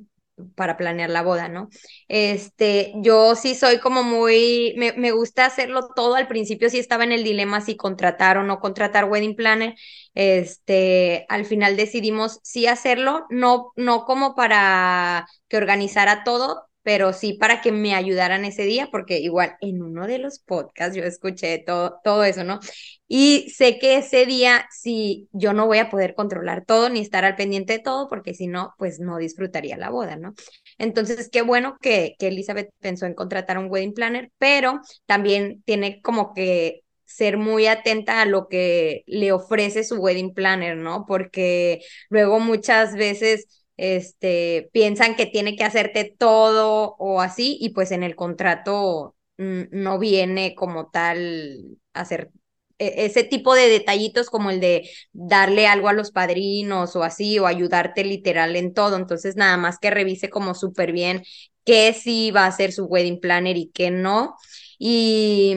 para 0.55 0.77
planear 0.77 1.09
la 1.09 1.21
boda, 1.23 1.49
¿no? 1.49 1.69
Este, 2.07 2.93
yo 2.97 3.35
sí 3.35 3.55
soy 3.55 3.79
como 3.79 4.03
muy, 4.03 4.73
me, 4.77 4.93
me, 4.93 5.11
gusta 5.11 5.45
hacerlo 5.45 5.89
todo, 5.95 6.15
al 6.15 6.27
principio 6.27 6.69
sí 6.69 6.79
estaba 6.79 7.03
en 7.03 7.11
el 7.11 7.23
dilema 7.23 7.59
si 7.61 7.75
contratar 7.75 8.37
o 8.37 8.43
no 8.43 8.59
contratar 8.59 9.05
wedding 9.05 9.35
planner, 9.35 9.75
este, 10.13 11.25
al 11.29 11.45
final 11.45 11.75
decidimos 11.75 12.39
sí 12.43 12.67
hacerlo, 12.67 13.25
no, 13.29 13.71
no 13.75 14.05
como 14.05 14.35
para 14.35 15.27
que 15.49 15.57
organizara 15.57 16.23
todo, 16.23 16.67
pero 16.83 17.13
sí 17.13 17.33
para 17.33 17.61
que 17.61 17.71
me 17.71 17.93
ayudaran 17.95 18.45
ese 18.45 18.63
día, 18.63 18.89
porque 18.91 19.19
igual 19.19 19.55
en 19.61 19.83
uno 19.83 20.07
de 20.07 20.17
los 20.19 20.39
podcasts 20.39 20.95
yo 20.95 21.03
escuché 21.03 21.59
todo, 21.59 21.99
todo 22.03 22.23
eso, 22.23 22.43
¿no? 22.43 22.59
Y 23.07 23.49
sé 23.49 23.77
que 23.79 23.97
ese 23.97 24.25
día 24.25 24.65
sí, 24.71 25.27
yo 25.33 25.53
no 25.53 25.65
voy 25.67 25.79
a 25.79 25.89
poder 25.89 26.15
controlar 26.15 26.65
todo 26.65 26.89
ni 26.89 27.01
estar 27.01 27.25
al 27.25 27.35
pendiente 27.35 27.73
de 27.73 27.79
todo, 27.79 28.07
porque 28.07 28.33
si 28.33 28.47
no, 28.47 28.73
pues 28.77 28.99
no 28.99 29.17
disfrutaría 29.17 29.77
la 29.77 29.89
boda, 29.89 30.15
¿no? 30.15 30.33
Entonces, 30.77 31.29
qué 31.29 31.41
bueno 31.41 31.77
que, 31.81 32.15
que 32.19 32.27
Elizabeth 32.29 32.69
pensó 32.79 33.05
en 33.05 33.13
contratar 33.13 33.57
un 33.57 33.69
wedding 33.69 33.93
planner, 33.93 34.31
pero 34.37 34.79
también 35.05 35.61
tiene 35.65 36.01
como 36.01 36.33
que 36.33 36.81
ser 37.05 37.37
muy 37.37 37.67
atenta 37.67 38.21
a 38.21 38.25
lo 38.25 38.47
que 38.47 39.03
le 39.05 39.31
ofrece 39.33 39.83
su 39.83 39.97
wedding 39.97 40.33
planner, 40.33 40.77
¿no? 40.77 41.05
Porque 41.05 41.81
luego 42.09 42.39
muchas 42.39 42.95
veces 42.95 43.60
este, 43.81 44.69
piensan 44.73 45.15
que 45.15 45.25
tiene 45.25 45.55
que 45.55 45.63
hacerte 45.63 46.15
todo 46.17 46.95
o 46.99 47.21
así, 47.21 47.57
y 47.61 47.69
pues 47.71 47.91
en 47.91 48.03
el 48.03 48.15
contrato 48.15 49.15
no 49.37 49.97
viene 49.99 50.53
como 50.55 50.89
tal 50.91 51.77
hacer 51.93 52.29
e, 52.77 53.05
ese 53.05 53.23
tipo 53.23 53.55
de 53.55 53.69
detallitos 53.69 54.29
como 54.29 54.51
el 54.51 54.59
de 54.59 54.89
darle 55.13 55.67
algo 55.67 55.89
a 55.89 55.93
los 55.93 56.11
padrinos 56.11 56.95
o 56.95 57.03
así, 57.03 57.39
o 57.39 57.47
ayudarte 57.47 58.03
literal 58.03 58.55
en 58.55 58.73
todo. 58.73 58.97
Entonces, 58.97 59.35
nada 59.35 59.57
más 59.57 59.79
que 59.79 59.89
revise 59.91 60.29
como 60.29 60.53
súper 60.55 60.91
bien 60.91 61.23
qué 61.65 61.93
sí 61.93 62.31
va 62.31 62.45
a 62.45 62.51
ser 62.51 62.71
su 62.71 62.85
wedding 62.85 63.19
planner 63.19 63.57
y 63.57 63.71
qué 63.73 63.89
no. 63.91 64.35
Y 64.77 65.55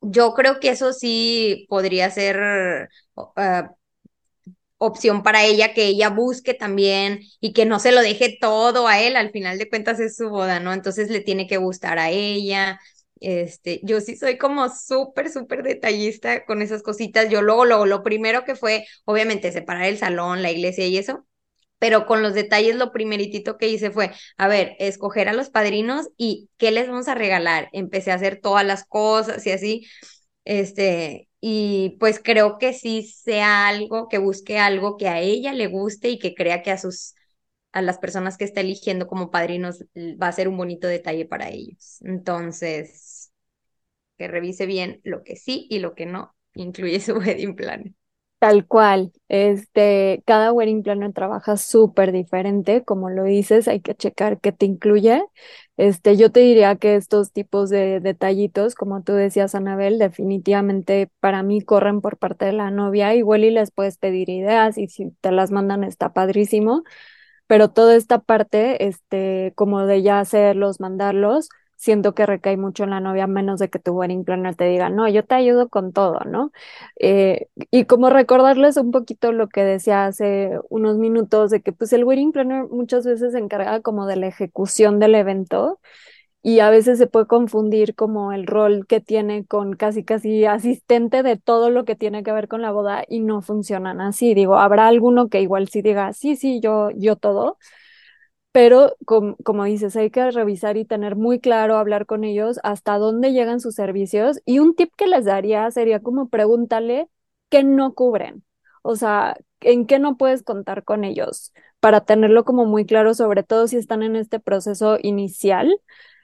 yo 0.00 0.34
creo 0.34 0.60
que 0.60 0.70
eso 0.70 0.92
sí 0.92 1.66
podría 1.68 2.10
ser 2.10 2.88
ah, 3.36 3.70
opción 4.78 5.22
para 5.22 5.44
ella, 5.44 5.72
que 5.74 5.86
ella 5.86 6.10
busque 6.10 6.54
también 6.54 7.20
y 7.40 7.52
que 7.52 7.64
no 7.66 7.78
se 7.80 7.92
lo 7.92 8.00
deje 8.02 8.36
todo 8.40 8.88
a 8.88 9.00
él, 9.00 9.16
al 9.16 9.30
final 9.30 9.58
de 9.58 9.68
cuentas 9.68 10.00
es 10.00 10.16
su 10.16 10.28
boda, 10.28 10.60
¿no? 10.60 10.72
Entonces 10.72 11.10
le 11.10 11.20
tiene 11.20 11.46
que 11.46 11.56
gustar 11.56 11.98
a 11.98 12.10
ella. 12.10 12.78
Este, 13.20 13.80
yo 13.82 14.00
sí 14.00 14.16
soy 14.16 14.36
como 14.38 14.68
súper, 14.68 15.30
súper 15.30 15.62
detallista 15.62 16.44
con 16.44 16.60
esas 16.62 16.82
cositas. 16.82 17.30
Yo 17.30 17.42
luego, 17.42 17.64
luego, 17.64 17.86
lo 17.86 18.02
primero 18.02 18.44
que 18.44 18.54
fue, 18.56 18.86
obviamente, 19.04 19.52
separar 19.52 19.84
el 19.86 19.98
salón, 19.98 20.42
la 20.42 20.50
iglesia 20.50 20.86
y 20.86 20.98
eso, 20.98 21.26
pero 21.78 22.06
con 22.06 22.22
los 22.22 22.34
detalles 22.34 22.76
lo 22.76 22.92
primeritito 22.92 23.58
que 23.58 23.68
hice 23.68 23.90
fue, 23.90 24.12
a 24.38 24.48
ver, 24.48 24.76
escoger 24.78 25.28
a 25.28 25.32
los 25.34 25.50
padrinos 25.50 26.08
y 26.16 26.50
qué 26.58 26.70
les 26.70 26.88
vamos 26.88 27.08
a 27.08 27.14
regalar. 27.14 27.68
Empecé 27.72 28.12
a 28.12 28.14
hacer 28.16 28.40
todas 28.40 28.64
las 28.66 28.84
cosas 28.86 29.46
y 29.46 29.50
así, 29.52 29.86
este, 30.44 31.25
y 31.48 31.96
pues 32.00 32.20
creo 32.22 32.58
que 32.58 32.72
sí 32.72 33.02
sea 33.04 33.68
algo, 33.68 34.08
que 34.08 34.18
busque 34.18 34.58
algo 34.58 34.96
que 34.96 35.08
a 35.08 35.20
ella 35.20 35.52
le 35.52 35.68
guste 35.68 36.08
y 36.10 36.18
que 36.18 36.34
crea 36.34 36.62
que 36.62 36.72
a 36.72 36.78
sus 36.78 37.14
a 37.72 37.82
las 37.82 37.98
personas 37.98 38.36
que 38.38 38.44
está 38.44 38.62
eligiendo 38.62 39.06
como 39.08 39.30
padrinos 39.30 39.84
va 39.96 40.28
a 40.28 40.32
ser 40.32 40.48
un 40.48 40.56
bonito 40.56 40.88
detalle 40.88 41.26
para 41.26 41.50
ellos. 41.50 41.98
Entonces, 42.02 43.32
que 44.18 44.28
revise 44.28 44.66
bien 44.66 45.00
lo 45.04 45.24
que 45.24 45.36
sí 45.36 45.66
y 45.70 45.80
lo 45.80 45.94
que 45.94 46.06
no 46.06 46.34
incluye 46.54 47.00
su 47.00 47.14
wedding 47.18 47.56
plan. 47.56 47.96
Tal 48.38 48.66
cual, 48.66 49.12
este, 49.28 50.22
cada 50.26 50.52
wedding 50.52 50.82
planner 50.82 51.12
trabaja 51.14 51.56
súper 51.56 52.12
diferente, 52.12 52.84
como 52.84 53.08
lo 53.08 53.24
dices, 53.24 53.66
hay 53.66 53.80
que 53.80 53.94
checar 53.94 54.40
qué 54.40 54.52
te 54.52 54.66
incluye. 54.66 55.24
Este, 55.78 56.16
yo 56.18 56.30
te 56.30 56.40
diría 56.40 56.76
que 56.76 56.96
estos 56.96 57.32
tipos 57.32 57.70
de 57.70 57.98
detallitos, 58.00 58.74
como 58.74 59.02
tú 59.02 59.12
decías, 59.14 59.54
Anabel, 59.54 59.98
definitivamente 59.98 61.08
para 61.20 61.42
mí 61.42 61.62
corren 61.62 62.02
por 62.02 62.18
parte 62.18 62.44
de 62.44 62.52
la 62.52 62.70
novia, 62.70 63.14
igual 63.14 63.42
y 63.44 63.50
les 63.50 63.70
puedes 63.70 63.96
pedir 63.96 64.28
ideas 64.28 64.76
y 64.76 64.88
si 64.88 65.10
te 65.22 65.32
las 65.32 65.50
mandan 65.50 65.82
está 65.82 66.12
padrísimo, 66.12 66.82
pero 67.46 67.70
toda 67.70 67.96
esta 67.96 68.18
parte, 68.20 68.86
este, 68.88 69.52
como 69.56 69.86
de 69.86 70.02
ya 70.02 70.20
hacerlos, 70.20 70.80
mandarlos, 70.80 71.48
siento 71.76 72.14
que 72.14 72.26
recae 72.26 72.56
mucho 72.56 72.84
en 72.84 72.90
la 72.90 73.00
novia, 73.00 73.26
menos 73.26 73.58
de 73.60 73.68
que 73.70 73.78
tu 73.78 73.92
wedding 73.92 74.24
planner 74.24 74.54
te 74.56 74.64
diga, 74.64 74.88
no, 74.90 75.08
yo 75.08 75.24
te 75.24 75.34
ayudo 75.34 75.68
con 75.68 75.92
todo, 75.92 76.20
¿no? 76.26 76.52
Eh, 77.00 77.48
y 77.70 77.84
como 77.84 78.10
recordarles 78.10 78.76
un 78.76 78.90
poquito 78.90 79.32
lo 79.32 79.48
que 79.48 79.62
decía 79.64 80.06
hace 80.06 80.58
unos 80.70 80.96
minutos, 80.98 81.50
de 81.50 81.60
que 81.62 81.72
pues 81.72 81.92
el 81.92 82.04
wedding 82.04 82.32
planner 82.32 82.64
muchas 82.68 83.04
veces 83.06 83.32
se 83.32 83.38
encarga 83.38 83.80
como 83.82 84.06
de 84.06 84.16
la 84.16 84.26
ejecución 84.28 84.98
del 84.98 85.14
evento 85.14 85.80
y 86.42 86.60
a 86.60 86.70
veces 86.70 86.98
se 86.98 87.06
puede 87.08 87.26
confundir 87.26 87.94
como 87.96 88.32
el 88.32 88.46
rol 88.46 88.86
que 88.86 89.00
tiene 89.00 89.44
con 89.46 89.74
casi 89.74 90.04
casi 90.04 90.44
asistente 90.46 91.22
de 91.24 91.36
todo 91.36 91.70
lo 91.70 91.84
que 91.84 91.96
tiene 91.96 92.22
que 92.22 92.30
ver 92.32 92.46
con 92.48 92.62
la 92.62 92.70
boda 92.70 93.04
y 93.08 93.20
no 93.20 93.42
funcionan 93.42 94.00
así. 94.00 94.32
Digo, 94.34 94.56
habrá 94.58 94.86
alguno 94.86 95.28
que 95.28 95.40
igual 95.42 95.68
sí 95.68 95.82
diga, 95.82 96.12
sí, 96.12 96.36
sí, 96.36 96.60
yo, 96.60 96.90
yo 96.92 97.16
todo, 97.16 97.58
pero 98.56 98.96
como 99.44 99.64
dices, 99.64 99.96
hay 99.96 100.08
que 100.10 100.30
revisar 100.30 100.78
y 100.78 100.86
tener 100.86 101.14
muy 101.14 101.40
claro, 101.40 101.76
hablar 101.76 102.06
con 102.06 102.24
ellos 102.24 102.58
hasta 102.62 102.96
dónde 102.96 103.32
llegan 103.32 103.60
sus 103.60 103.74
servicios. 103.74 104.40
Y 104.46 104.60
un 104.60 104.74
tip 104.74 104.94
que 104.96 105.06
les 105.06 105.26
daría 105.26 105.70
sería 105.70 106.00
como 106.00 106.30
pregúntale 106.30 107.10
qué 107.50 107.64
no 107.64 107.92
cubren, 107.92 108.44
o 108.82 108.96
sea, 108.96 109.36
en 109.60 109.86
qué 109.86 109.98
no 109.98 110.16
puedes 110.16 110.42
contar 110.42 110.84
con 110.84 111.04
ellos, 111.04 111.52
para 111.80 112.06
tenerlo 112.06 112.46
como 112.46 112.64
muy 112.64 112.86
claro, 112.86 113.12
sobre 113.12 113.42
todo 113.42 113.68
si 113.68 113.76
están 113.76 114.02
en 114.02 114.16
este 114.16 114.40
proceso 114.40 114.96
inicial. 115.02 115.78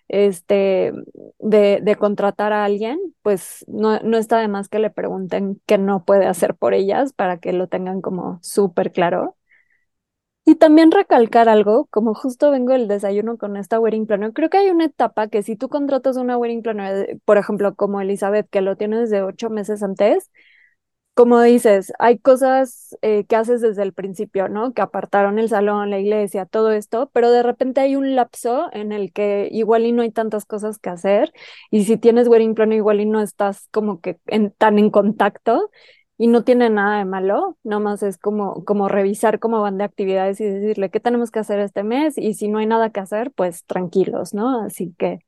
Este, 0.09 0.93
de, 1.39 1.97
contratar 1.99 2.53
a 2.55 2.65
alguien, 2.65 2.99
pues 3.23 3.65
no, 3.69 4.01
no 4.01 4.17
está 4.19 4.39
de 4.39 4.49
más 4.49 4.69
que 4.69 4.79
le 4.79 4.91
pregunten 4.91 5.61
qué 5.67 5.79
no 5.79 6.05
puede 6.05 6.27
hacer 6.27 6.55
por 6.55 6.73
ellas 6.75 7.13
para 7.13 7.39
que 7.39 7.53
lo 7.53 7.69
tengan 7.69 8.01
como 8.01 8.39
súper 8.43 8.91
claro. 8.93 9.37
Y 10.45 10.57
también 10.57 10.91
recalcar 10.91 11.49
algo, 11.49 11.87
como 11.91 12.15
justo 12.15 12.51
vengo 12.51 12.73
del 12.73 12.89
desayuno 12.89 13.39
con 13.39 13.57
esta 13.57 13.79
wedding 13.79 14.07
planner, 14.07 14.33
creo 14.33 14.51
que 14.51 14.57
hay 14.59 14.71
una 14.71 14.87
etapa 14.87 15.29
que 15.29 15.43
si 15.45 15.55
tú 15.57 15.69
contratas 15.69 16.17
una 16.17 16.37
wedding 16.37 16.63
planner, 16.63 17.21
por 17.25 17.39
ejemplo, 17.39 17.77
como 17.77 18.01
Elizabeth, 18.01 18.49
que 18.51 18.61
lo 18.61 18.77
tiene 18.77 18.99
desde 18.99 19.23
ocho 19.23 19.51
meses 19.51 19.83
antes, 19.85 20.31
como 21.15 21.41
dices, 21.43 21.93
hay 21.99 22.19
cosas 22.19 22.97
eh, 23.03 23.25
que 23.27 23.37
haces 23.37 23.61
desde 23.63 23.83
el 23.83 23.93
principio, 23.95 24.49
¿no? 24.49 24.73
Que 24.75 24.83
apartaron 24.83 25.39
el 25.39 25.49
salón, 25.51 25.91
la 25.91 26.01
iglesia, 26.01 26.47
todo 26.47 26.73
esto, 26.73 27.11
pero 27.15 27.31
de 27.33 27.43
repente 27.43 27.81
hay 27.83 27.97
un 27.97 28.17
lapso 28.17 28.69
en 28.73 28.93
el 28.93 29.13
que 29.13 29.49
igual 29.53 29.87
y 29.87 29.93
no 29.93 30.03
hay 30.03 30.11
tantas 30.13 30.47
cosas 30.47 30.79
que 30.79 30.91
hacer 30.91 31.33
y 31.71 31.85
si 31.85 31.99
tienes 31.99 32.29
wedding 32.29 32.55
planner 32.55 32.79
igual 32.79 33.01
y 33.01 33.07
no 33.07 33.21
estás 33.23 33.69
como 33.73 34.01
que 34.01 34.21
tan 34.59 34.79
en 34.79 34.91
contacto 34.91 35.71
y 36.19 36.29
no 36.29 36.45
tiene 36.45 36.71
nada 36.71 36.99
de 36.99 37.05
malo, 37.05 37.57
nomás 37.65 38.03
es 38.03 38.19
como, 38.19 38.65
como 38.65 38.89
revisar 38.89 39.39
cómo 39.41 39.61
van 39.63 39.79
de 39.79 39.85
actividades 39.85 40.41
y 40.41 40.45
decirle 40.45 40.91
qué 40.91 41.01
tenemos 41.01 41.31
que 41.31 41.41
hacer 41.41 41.59
este 41.59 41.83
mes 41.83 42.19
y 42.19 42.35
si 42.35 42.49
no 42.49 42.59
hay 42.59 42.67
nada 42.67 42.91
que 42.91 43.01
hacer, 43.01 43.33
pues 43.33 43.65
tranquilos, 43.65 44.35
¿no? 44.35 44.63
Así 44.63 44.95
que 44.99 45.21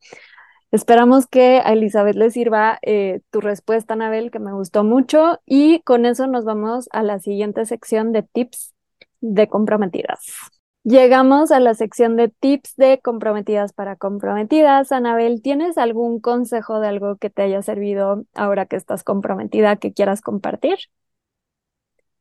Esperamos 0.74 1.28
que 1.28 1.60
a 1.64 1.72
Elizabeth 1.72 2.16
le 2.16 2.32
sirva 2.32 2.80
eh, 2.82 3.20
tu 3.30 3.40
respuesta, 3.40 3.94
Anabel, 3.94 4.32
que 4.32 4.40
me 4.40 4.52
gustó 4.52 4.82
mucho. 4.82 5.40
Y 5.46 5.80
con 5.82 6.04
eso 6.04 6.26
nos 6.26 6.44
vamos 6.44 6.88
a 6.90 7.04
la 7.04 7.20
siguiente 7.20 7.64
sección 7.64 8.10
de 8.10 8.24
tips 8.24 8.74
de 9.20 9.46
comprometidas. 9.48 10.53
Llegamos 10.84 11.50
a 11.50 11.60
la 11.60 11.74
sección 11.74 12.16
de 12.16 12.28
tips 12.28 12.76
de 12.76 13.00
comprometidas 13.00 13.72
para 13.72 13.96
comprometidas. 13.96 14.92
Anabel, 14.92 15.40
¿tienes 15.42 15.78
algún 15.78 16.20
consejo 16.20 16.78
de 16.80 16.88
algo 16.88 17.16
que 17.16 17.30
te 17.30 17.42
haya 17.42 17.62
servido 17.62 18.24
ahora 18.34 18.66
que 18.66 18.76
estás 18.76 19.02
comprometida 19.02 19.76
que 19.76 19.94
quieras 19.94 20.20
compartir? 20.20 20.76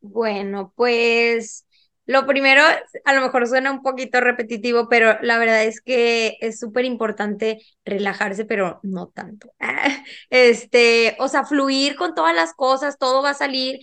Bueno, 0.01 0.73
pues 0.75 1.65
lo 2.05 2.25
primero, 2.25 2.61
a 3.05 3.13
lo 3.13 3.21
mejor 3.21 3.47
suena 3.47 3.71
un 3.71 3.81
poquito 3.81 4.19
repetitivo, 4.19 4.89
pero 4.89 5.17
la 5.21 5.37
verdad 5.37 5.63
es 5.63 5.81
que 5.81 6.37
es 6.41 6.59
súper 6.59 6.83
importante 6.85 7.61
relajarse, 7.85 8.45
pero 8.45 8.79
no 8.83 9.07
tanto. 9.09 9.51
Este, 10.29 11.15
o 11.19 11.27
sea, 11.29 11.45
fluir 11.45 11.95
con 11.95 12.13
todas 12.15 12.35
las 12.35 12.53
cosas, 12.53 12.97
todo 12.97 13.21
va 13.23 13.31
a 13.31 13.33
salir. 13.33 13.79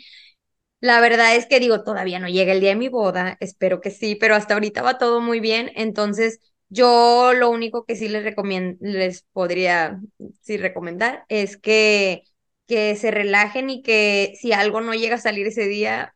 La 0.81 1.01
verdad 1.01 1.37
es 1.37 1.47
que 1.47 1.61
digo, 1.61 1.83
todavía 1.85 2.19
no 2.19 2.29
llega 2.29 2.53
el 2.53 2.61
día 2.61 2.71
de 2.71 2.77
mi 2.77 2.89
boda, 2.89 3.37
espero 3.41 3.81
que 3.81 3.91
sí, 3.91 4.15
pero 4.17 4.35
hasta 4.35 4.55
ahorita 4.55 4.81
va 4.83 4.97
todo 4.99 5.21
muy 5.21 5.39
bien, 5.41 5.71
entonces 5.77 6.41
yo 6.71 7.33
lo 7.35 7.51
único 7.51 7.85
que 7.85 7.97
sí 7.97 8.09
les 8.09 8.25
recomiendo, 8.25 8.79
les 8.81 9.23
podría 9.33 10.01
sí 10.43 10.57
recomendar 10.57 11.25
es 11.29 11.57
que 11.57 12.23
que 12.67 12.95
se 12.97 13.11
relajen 13.11 13.69
y 13.69 13.83
que 13.83 14.35
si 14.41 14.53
algo 14.53 14.81
no 14.81 14.95
llega 14.95 15.17
a 15.17 15.19
salir 15.19 15.45
ese 15.49 15.67
día, 15.67 16.15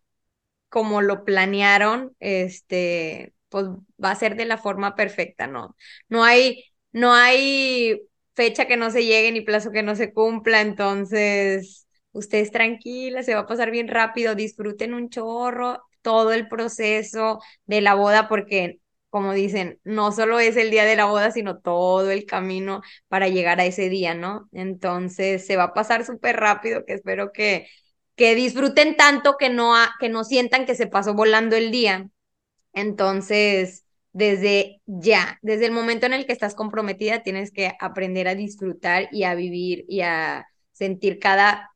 como 0.69 1.03
lo 1.03 1.25
planearon, 1.25 2.17
este, 2.21 3.35
pues 3.49 3.67
va 4.03 4.11
a 4.13 4.17
ser 4.17 4.37
de 4.37 4.45
la 4.47 4.59
forma 4.59 4.95
perfecta, 4.97 5.47
¿no? 5.47 5.77
No 6.09 6.25
hay, 6.25 6.65
no 6.93 7.13
hay 7.15 8.03
fecha 8.35 8.67
que 8.67 8.77
no 8.77 8.91
se 8.91 9.05
llegue 9.05 9.33
ni 9.33 9.41
plazo 9.43 9.71
que 9.73 9.83
no 9.83 9.97
se 9.97 10.13
cumpla, 10.13 10.61
entonces 10.63 11.84
ustedes 12.15 12.51
tranquilas, 12.51 13.27
se 13.27 13.35
va 13.35 13.43
a 13.43 13.47
pasar 13.47 13.71
bien 13.71 13.89
rápido, 13.89 14.35
disfruten 14.35 14.95
un 14.95 15.11
chorro 15.11 15.83
todo 16.03 16.33
el 16.33 16.49
proceso 16.49 17.41
de 17.67 17.81
la 17.83 17.95
boda 17.95 18.29
porque 18.29 18.81
como 19.11 19.33
dicen, 19.33 19.79
no 19.85 20.11
solo 20.11 20.41
es 20.41 20.57
el 20.57 20.71
día 20.73 20.85
de 20.85 20.97
la 20.97 21.05
boda, 21.05 21.31
sino 21.31 21.59
todo 21.61 22.11
el 22.11 22.27
camino 22.27 22.83
para 23.09 23.29
llegar 23.29 23.61
a 23.61 23.65
ese 23.65 23.89
día, 23.89 24.15
¿no? 24.15 24.49
Entonces 24.53 25.47
se 25.47 25.57
va 25.57 25.65
a 25.65 25.75
pasar 25.75 26.05
súper 26.05 26.37
rápido, 26.37 26.85
que 26.85 26.95
espero 26.95 27.31
que 27.33 27.69
que 28.17 28.35
disfruten 28.35 28.97
tanto 28.97 29.37
que 29.39 29.51
no, 29.51 29.75
que 30.01 30.09
no 30.09 30.25
sientan 30.25 30.67
que 30.67 30.75
se 30.77 30.87
pasó 30.87 31.15
volando 31.15 31.57
el 31.57 31.71
día. 31.71 32.09
Entonces, 32.73 33.85
desde 34.13 34.81
ya, 34.87 35.39
desde 35.43 35.67
el 35.67 35.73
momento 35.73 36.07
en 36.07 36.15
el 36.15 36.27
que 36.27 36.33
estás 36.33 36.55
comprometida, 36.55 37.23
tienes 37.23 37.53
que 37.53 37.73
aprender 37.81 38.29
a 38.29 38.35
disfrutar 38.37 39.09
y 39.13 39.25
a 39.25 39.35
vivir 39.35 39.85
y 39.89 40.03
a 40.03 40.47
sentir 40.73 41.19
cada 41.19 41.71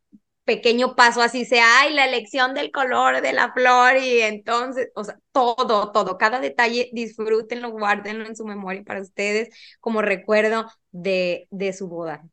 pequeño 0.48 0.96
paso, 0.96 1.22
así 1.22 1.46
sea, 1.46 1.64
ay, 1.82 1.94
la 1.94 2.06
elección 2.06 2.54
del 2.54 2.72
color 2.72 3.22
de 3.22 3.34
la 3.34 3.52
flor 3.54 3.98
y 3.98 4.20
entonces, 4.22 4.90
o 4.96 5.04
sea, 5.04 5.20
todo, 5.32 5.92
todo, 5.92 6.18
cada 6.18 6.40
detalle, 6.40 6.90
disfrútenlo, 6.94 7.70
guárdenlo 7.72 8.26
en 8.26 8.36
su 8.36 8.46
memoria 8.46 8.84
para 8.84 9.02
ustedes 9.02 9.50
como 9.80 10.02
recuerdo 10.02 10.66
de, 10.92 11.48
de 11.52 11.72
su 11.74 11.88
boda. 11.88 12.24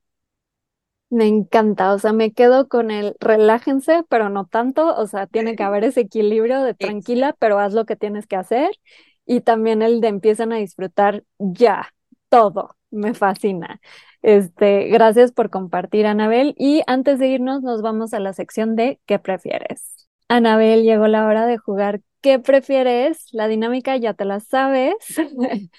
Me 1.10 1.28
encanta, 1.28 1.94
o 1.94 2.00
sea, 2.00 2.14
me 2.14 2.34
quedo 2.34 2.68
con 2.68 2.92
el 2.92 3.16
relájense, 3.20 4.04
pero 4.10 4.30
no 4.30 4.48
tanto, 4.48 4.96
o 4.98 5.08
sea, 5.08 5.28
tiene 5.28 5.56
que 5.56 5.64
haber 5.64 5.84
ese 5.84 6.02
equilibrio 6.02 6.62
de 6.64 6.74
tranquila, 6.74 7.36
pero 7.40 7.60
haz 7.60 7.74
lo 7.74 7.86
que 7.86 7.96
tienes 7.96 8.28
que 8.28 8.36
hacer 8.36 8.72
y 9.26 9.42
también 9.42 9.82
el 9.82 10.02
de 10.02 10.08
empiezan 10.10 10.52
a 10.52 10.58
disfrutar 10.58 11.24
ya, 11.38 11.94
todo, 12.30 12.76
me 12.92 13.14
fascina. 13.14 13.80
Este, 14.26 14.88
gracias 14.88 15.32
por 15.32 15.52
compartir, 15.52 16.08
Anabel, 16.08 16.56
y 16.58 16.82
antes 16.88 17.20
de 17.20 17.28
irnos 17.28 17.62
nos 17.62 17.84
vamos 17.84 18.12
a 18.16 18.20
la 18.20 18.34
sección 18.34 18.76
de 18.76 19.00
¿qué 19.06 19.20
prefieres? 19.20 20.08
Anabel, 20.28 20.82
llegó 20.82 21.08
la 21.08 21.28
hora 21.28 21.46
de 21.46 21.60
jugar 21.60 22.02
¿Qué 22.22 22.40
prefieres? 22.40 23.28
La 23.34 23.48
dinámica 23.48 23.96
ya 23.98 24.16
te 24.16 24.26
la 24.26 24.40
sabes. 24.40 24.96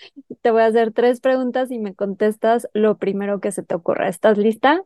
te 0.42 0.50
voy 0.52 0.62
a 0.62 0.66
hacer 0.66 0.92
tres 0.92 1.20
preguntas 1.20 1.72
y 1.72 1.80
me 1.80 1.96
contestas 1.96 2.68
lo 2.72 2.98
primero 2.98 3.40
que 3.40 3.50
se 3.50 3.64
te 3.64 3.74
ocurra. 3.74 4.08
¿Estás 4.08 4.38
lista? 4.38 4.84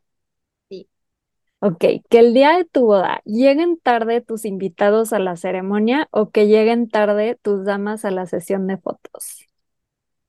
Ok, 1.59 1.85
que 2.09 2.19
el 2.19 2.33
día 2.33 2.57
de 2.57 2.65
tu 2.65 2.87
boda 2.87 3.21
lleguen 3.27 3.79
tarde 3.79 4.23
tus 4.23 4.47
invitados 4.47 5.13
a 5.13 5.19
la 5.19 5.37
ceremonia 5.37 6.09
o 6.13 6.31
que 6.31 6.47
lleguen 6.47 6.89
tarde 6.89 7.39
tus 7.43 7.67
damas 7.67 8.07
a 8.07 8.11
la 8.11 8.25
sesión 8.25 8.67
de 8.67 8.79
fotos. 8.79 9.50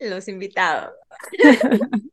Los 0.01 0.27
invitados. 0.27 0.93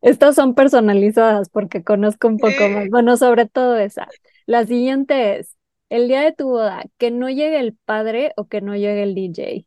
Estas 0.00 0.34
son 0.34 0.54
personalizadas 0.54 1.50
porque 1.50 1.84
conozco 1.84 2.28
un 2.28 2.38
poco 2.38 2.68
más. 2.70 2.88
Bueno, 2.88 3.16
sobre 3.16 3.46
todo 3.46 3.76
esa. 3.76 4.08
La 4.46 4.64
siguiente 4.64 5.38
es, 5.38 5.56
el 5.90 6.08
día 6.08 6.22
de 6.22 6.32
tu 6.32 6.48
boda, 6.48 6.84
que 6.98 7.10
no 7.10 7.28
llegue 7.28 7.60
el 7.60 7.76
padre 7.84 8.32
o 8.36 8.48
que 8.48 8.62
no 8.62 8.74
llegue 8.74 9.02
el 9.02 9.14
DJ. 9.14 9.66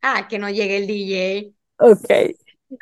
Ah, 0.00 0.28
que 0.28 0.38
no 0.38 0.48
llegue 0.48 0.76
el 0.76 0.86
DJ. 0.86 1.52
Ok. 1.78 2.08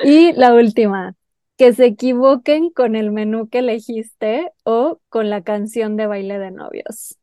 Y 0.04 0.32
la 0.32 0.54
última, 0.54 1.16
que 1.56 1.72
se 1.72 1.86
equivoquen 1.86 2.70
con 2.70 2.94
el 2.94 3.10
menú 3.10 3.48
que 3.48 3.58
elegiste 3.60 4.50
o 4.64 5.00
con 5.08 5.30
la 5.30 5.42
canción 5.42 5.96
de 5.96 6.06
baile 6.06 6.38
de 6.38 6.50
novios. 6.50 7.18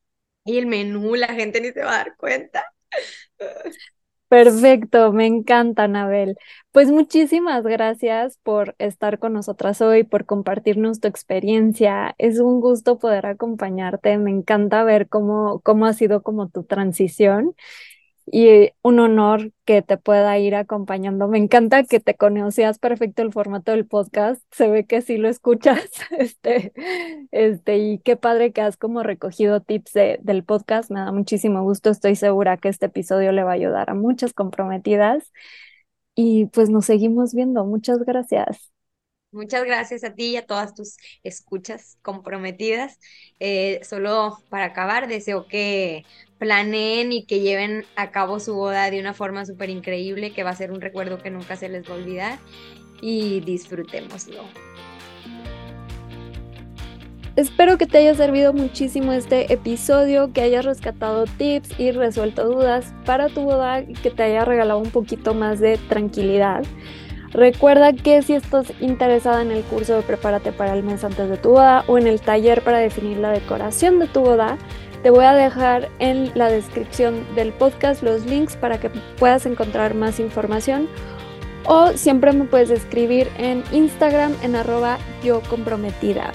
Y 0.45 0.57
el 0.57 0.65
menú, 0.65 1.15
la 1.15 1.27
gente 1.27 1.61
ni 1.61 1.71
se 1.71 1.83
va 1.83 1.93
a 1.93 1.97
dar 1.97 2.17
cuenta. 2.17 2.65
Perfecto, 4.29 5.13
me 5.13 5.25
encanta, 5.25 5.83
Anabel. 5.85 6.35
Pues 6.73 6.91
muchísimas 6.91 7.63
gracias 7.63 8.37
por 8.43 8.75
estar 8.77 9.19
con 9.19 9.31
nosotras 9.31 9.79
hoy, 9.81 10.03
por 10.03 10.25
compartirnos 10.25 10.99
tu 10.99 11.07
experiencia. 11.07 12.13
Es 12.17 12.39
un 12.39 12.59
gusto 12.59 12.99
poder 12.99 13.25
acompañarte. 13.25 14.17
Me 14.17 14.31
encanta 14.31 14.83
ver 14.83 15.07
cómo, 15.07 15.61
cómo 15.61 15.85
ha 15.85 15.93
sido 15.93 16.23
como 16.23 16.49
tu 16.49 16.63
transición 16.65 17.55
y 18.29 18.71
un 18.81 18.99
honor 18.99 19.53
que 19.65 19.81
te 19.81 19.97
pueda 19.97 20.37
ir 20.37 20.55
acompañando. 20.55 21.27
Me 21.29 21.37
encanta 21.37 21.83
que 21.83 21.99
te 21.99 22.15
conocías 22.15 22.77
perfecto 22.77 23.21
el 23.21 23.31
formato 23.31 23.71
del 23.71 23.87
podcast. 23.87 24.43
Se 24.51 24.67
ve 24.67 24.85
que 24.85 25.01
sí 25.01 25.17
lo 25.17 25.29
escuchas. 25.29 25.89
Este, 26.17 26.73
este, 27.31 27.77
y 27.77 27.99
qué 27.99 28.17
padre 28.17 28.51
que 28.51 28.61
has 28.61 28.77
como 28.77 29.03
recogido 29.03 29.61
tips 29.61 29.93
del 29.93 30.43
podcast. 30.43 30.91
Me 30.91 30.99
da 30.99 31.11
muchísimo 31.11 31.63
gusto. 31.63 31.89
Estoy 31.89 32.15
segura 32.15 32.57
que 32.57 32.69
este 32.69 32.87
episodio 32.87 33.31
le 33.31 33.43
va 33.43 33.51
a 33.51 33.53
ayudar 33.55 33.89
a 33.89 33.93
muchas 33.93 34.33
comprometidas. 34.33 35.31
Y 36.15 36.47
pues 36.47 36.69
nos 36.69 36.85
seguimos 36.85 37.33
viendo. 37.33 37.65
Muchas 37.65 37.99
gracias. 37.99 38.71
Muchas 39.31 39.65
gracias 39.65 40.05
a 40.05 40.13
ti 40.15 40.27
y 40.31 40.37
a 40.37 40.45
todas 40.45 40.73
tus 40.73 40.95
escuchas 41.21 41.97
comprometidas. 42.01 42.97
Eh, 43.39 43.81
solo 43.83 44.37
para 44.49 44.65
acabar, 44.65 45.07
deseo 45.07 45.47
que 45.47 46.05
planeen 46.37 47.11
y 47.11 47.25
que 47.25 47.41
lleven 47.41 47.85
a 47.97 48.11
cabo 48.11 48.39
su 48.39 48.55
boda 48.55 48.89
de 48.89 49.01
una 49.01 49.13
forma 49.13 49.45
súper 49.45 49.69
increíble, 49.69 50.31
que 50.31 50.43
va 50.43 50.51
a 50.51 50.55
ser 50.55 50.71
un 50.71 50.79
recuerdo 50.79 51.17
que 51.17 51.29
nunca 51.29 51.57
se 51.57 51.67
les 51.67 51.89
va 51.89 51.95
a 51.95 51.97
olvidar 51.97 52.39
y 53.01 53.41
disfrutémoslo. 53.41 54.43
Espero 57.35 57.77
que 57.77 57.85
te 57.85 57.99
haya 57.99 58.15
servido 58.15 58.53
muchísimo 58.53 59.11
este 59.11 59.53
episodio, 59.53 60.31
que 60.33 60.41
hayas 60.41 60.65
rescatado 60.65 61.25
tips 61.37 61.79
y 61.79 61.91
resuelto 61.91 62.45
dudas 62.45 62.93
para 63.05 63.27
tu 63.29 63.41
boda 63.41 63.81
y 63.81 63.93
que 63.93 64.09
te 64.09 64.23
haya 64.23 64.45
regalado 64.45 64.79
un 64.79 64.89
poquito 64.89 65.35
más 65.35 65.59
de 65.59 65.77
tranquilidad. 65.77 66.63
Recuerda 67.33 67.93
que 67.93 68.21
si 68.21 68.33
estás 68.33 68.71
interesada 68.79 69.41
en 69.41 69.51
el 69.51 69.63
curso 69.63 69.95
de 69.95 70.01
Prepárate 70.01 70.51
para 70.51 70.73
el 70.73 70.83
mes 70.83 71.03
antes 71.03 71.29
de 71.29 71.37
tu 71.37 71.51
boda 71.51 71.83
o 71.87 71.97
en 71.97 72.07
el 72.07 72.21
taller 72.21 72.63
para 72.63 72.77
definir 72.77 73.17
la 73.17 73.31
decoración 73.31 73.99
de 73.99 74.07
tu 74.07 74.21
boda, 74.21 74.57
te 75.03 75.09
voy 75.09 75.25
a 75.25 75.33
dejar 75.33 75.89
en 75.99 76.31
la 76.35 76.49
descripción 76.49 77.25
del 77.35 77.53
podcast 77.53 78.01
los 78.01 78.25
links 78.25 78.55
para 78.55 78.79
que 78.79 78.89
puedas 79.19 79.45
encontrar 79.45 79.93
más 79.93 80.19
información 80.19 80.87
o 81.65 81.89
siempre 81.93 82.31
me 82.31 82.45
puedes 82.45 82.69
escribir 82.69 83.29
en 83.37 83.63
Instagram 83.71 84.33
en 84.41 84.55
arroba 84.55 84.97
yo 85.23 85.41
comprometida. 85.49 86.31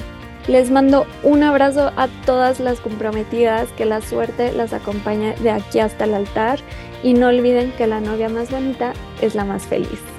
Les 0.46 0.70
mando 0.70 1.06
un 1.22 1.42
abrazo 1.42 1.92
a 1.96 2.08
todas 2.26 2.60
las 2.60 2.80
comprometidas, 2.80 3.70
que 3.72 3.84
la 3.84 4.00
suerte 4.00 4.52
las 4.52 4.72
acompañe 4.72 5.34
de 5.36 5.50
aquí 5.50 5.78
hasta 5.78 6.04
el 6.04 6.14
altar 6.14 6.58
y 7.02 7.14
no 7.14 7.28
olviden 7.28 7.72
que 7.72 7.86
la 7.86 8.00
novia 8.00 8.28
más 8.28 8.50
bonita 8.50 8.92
es 9.20 9.34
la 9.34 9.44
más 9.44 9.66
feliz. 9.66 10.11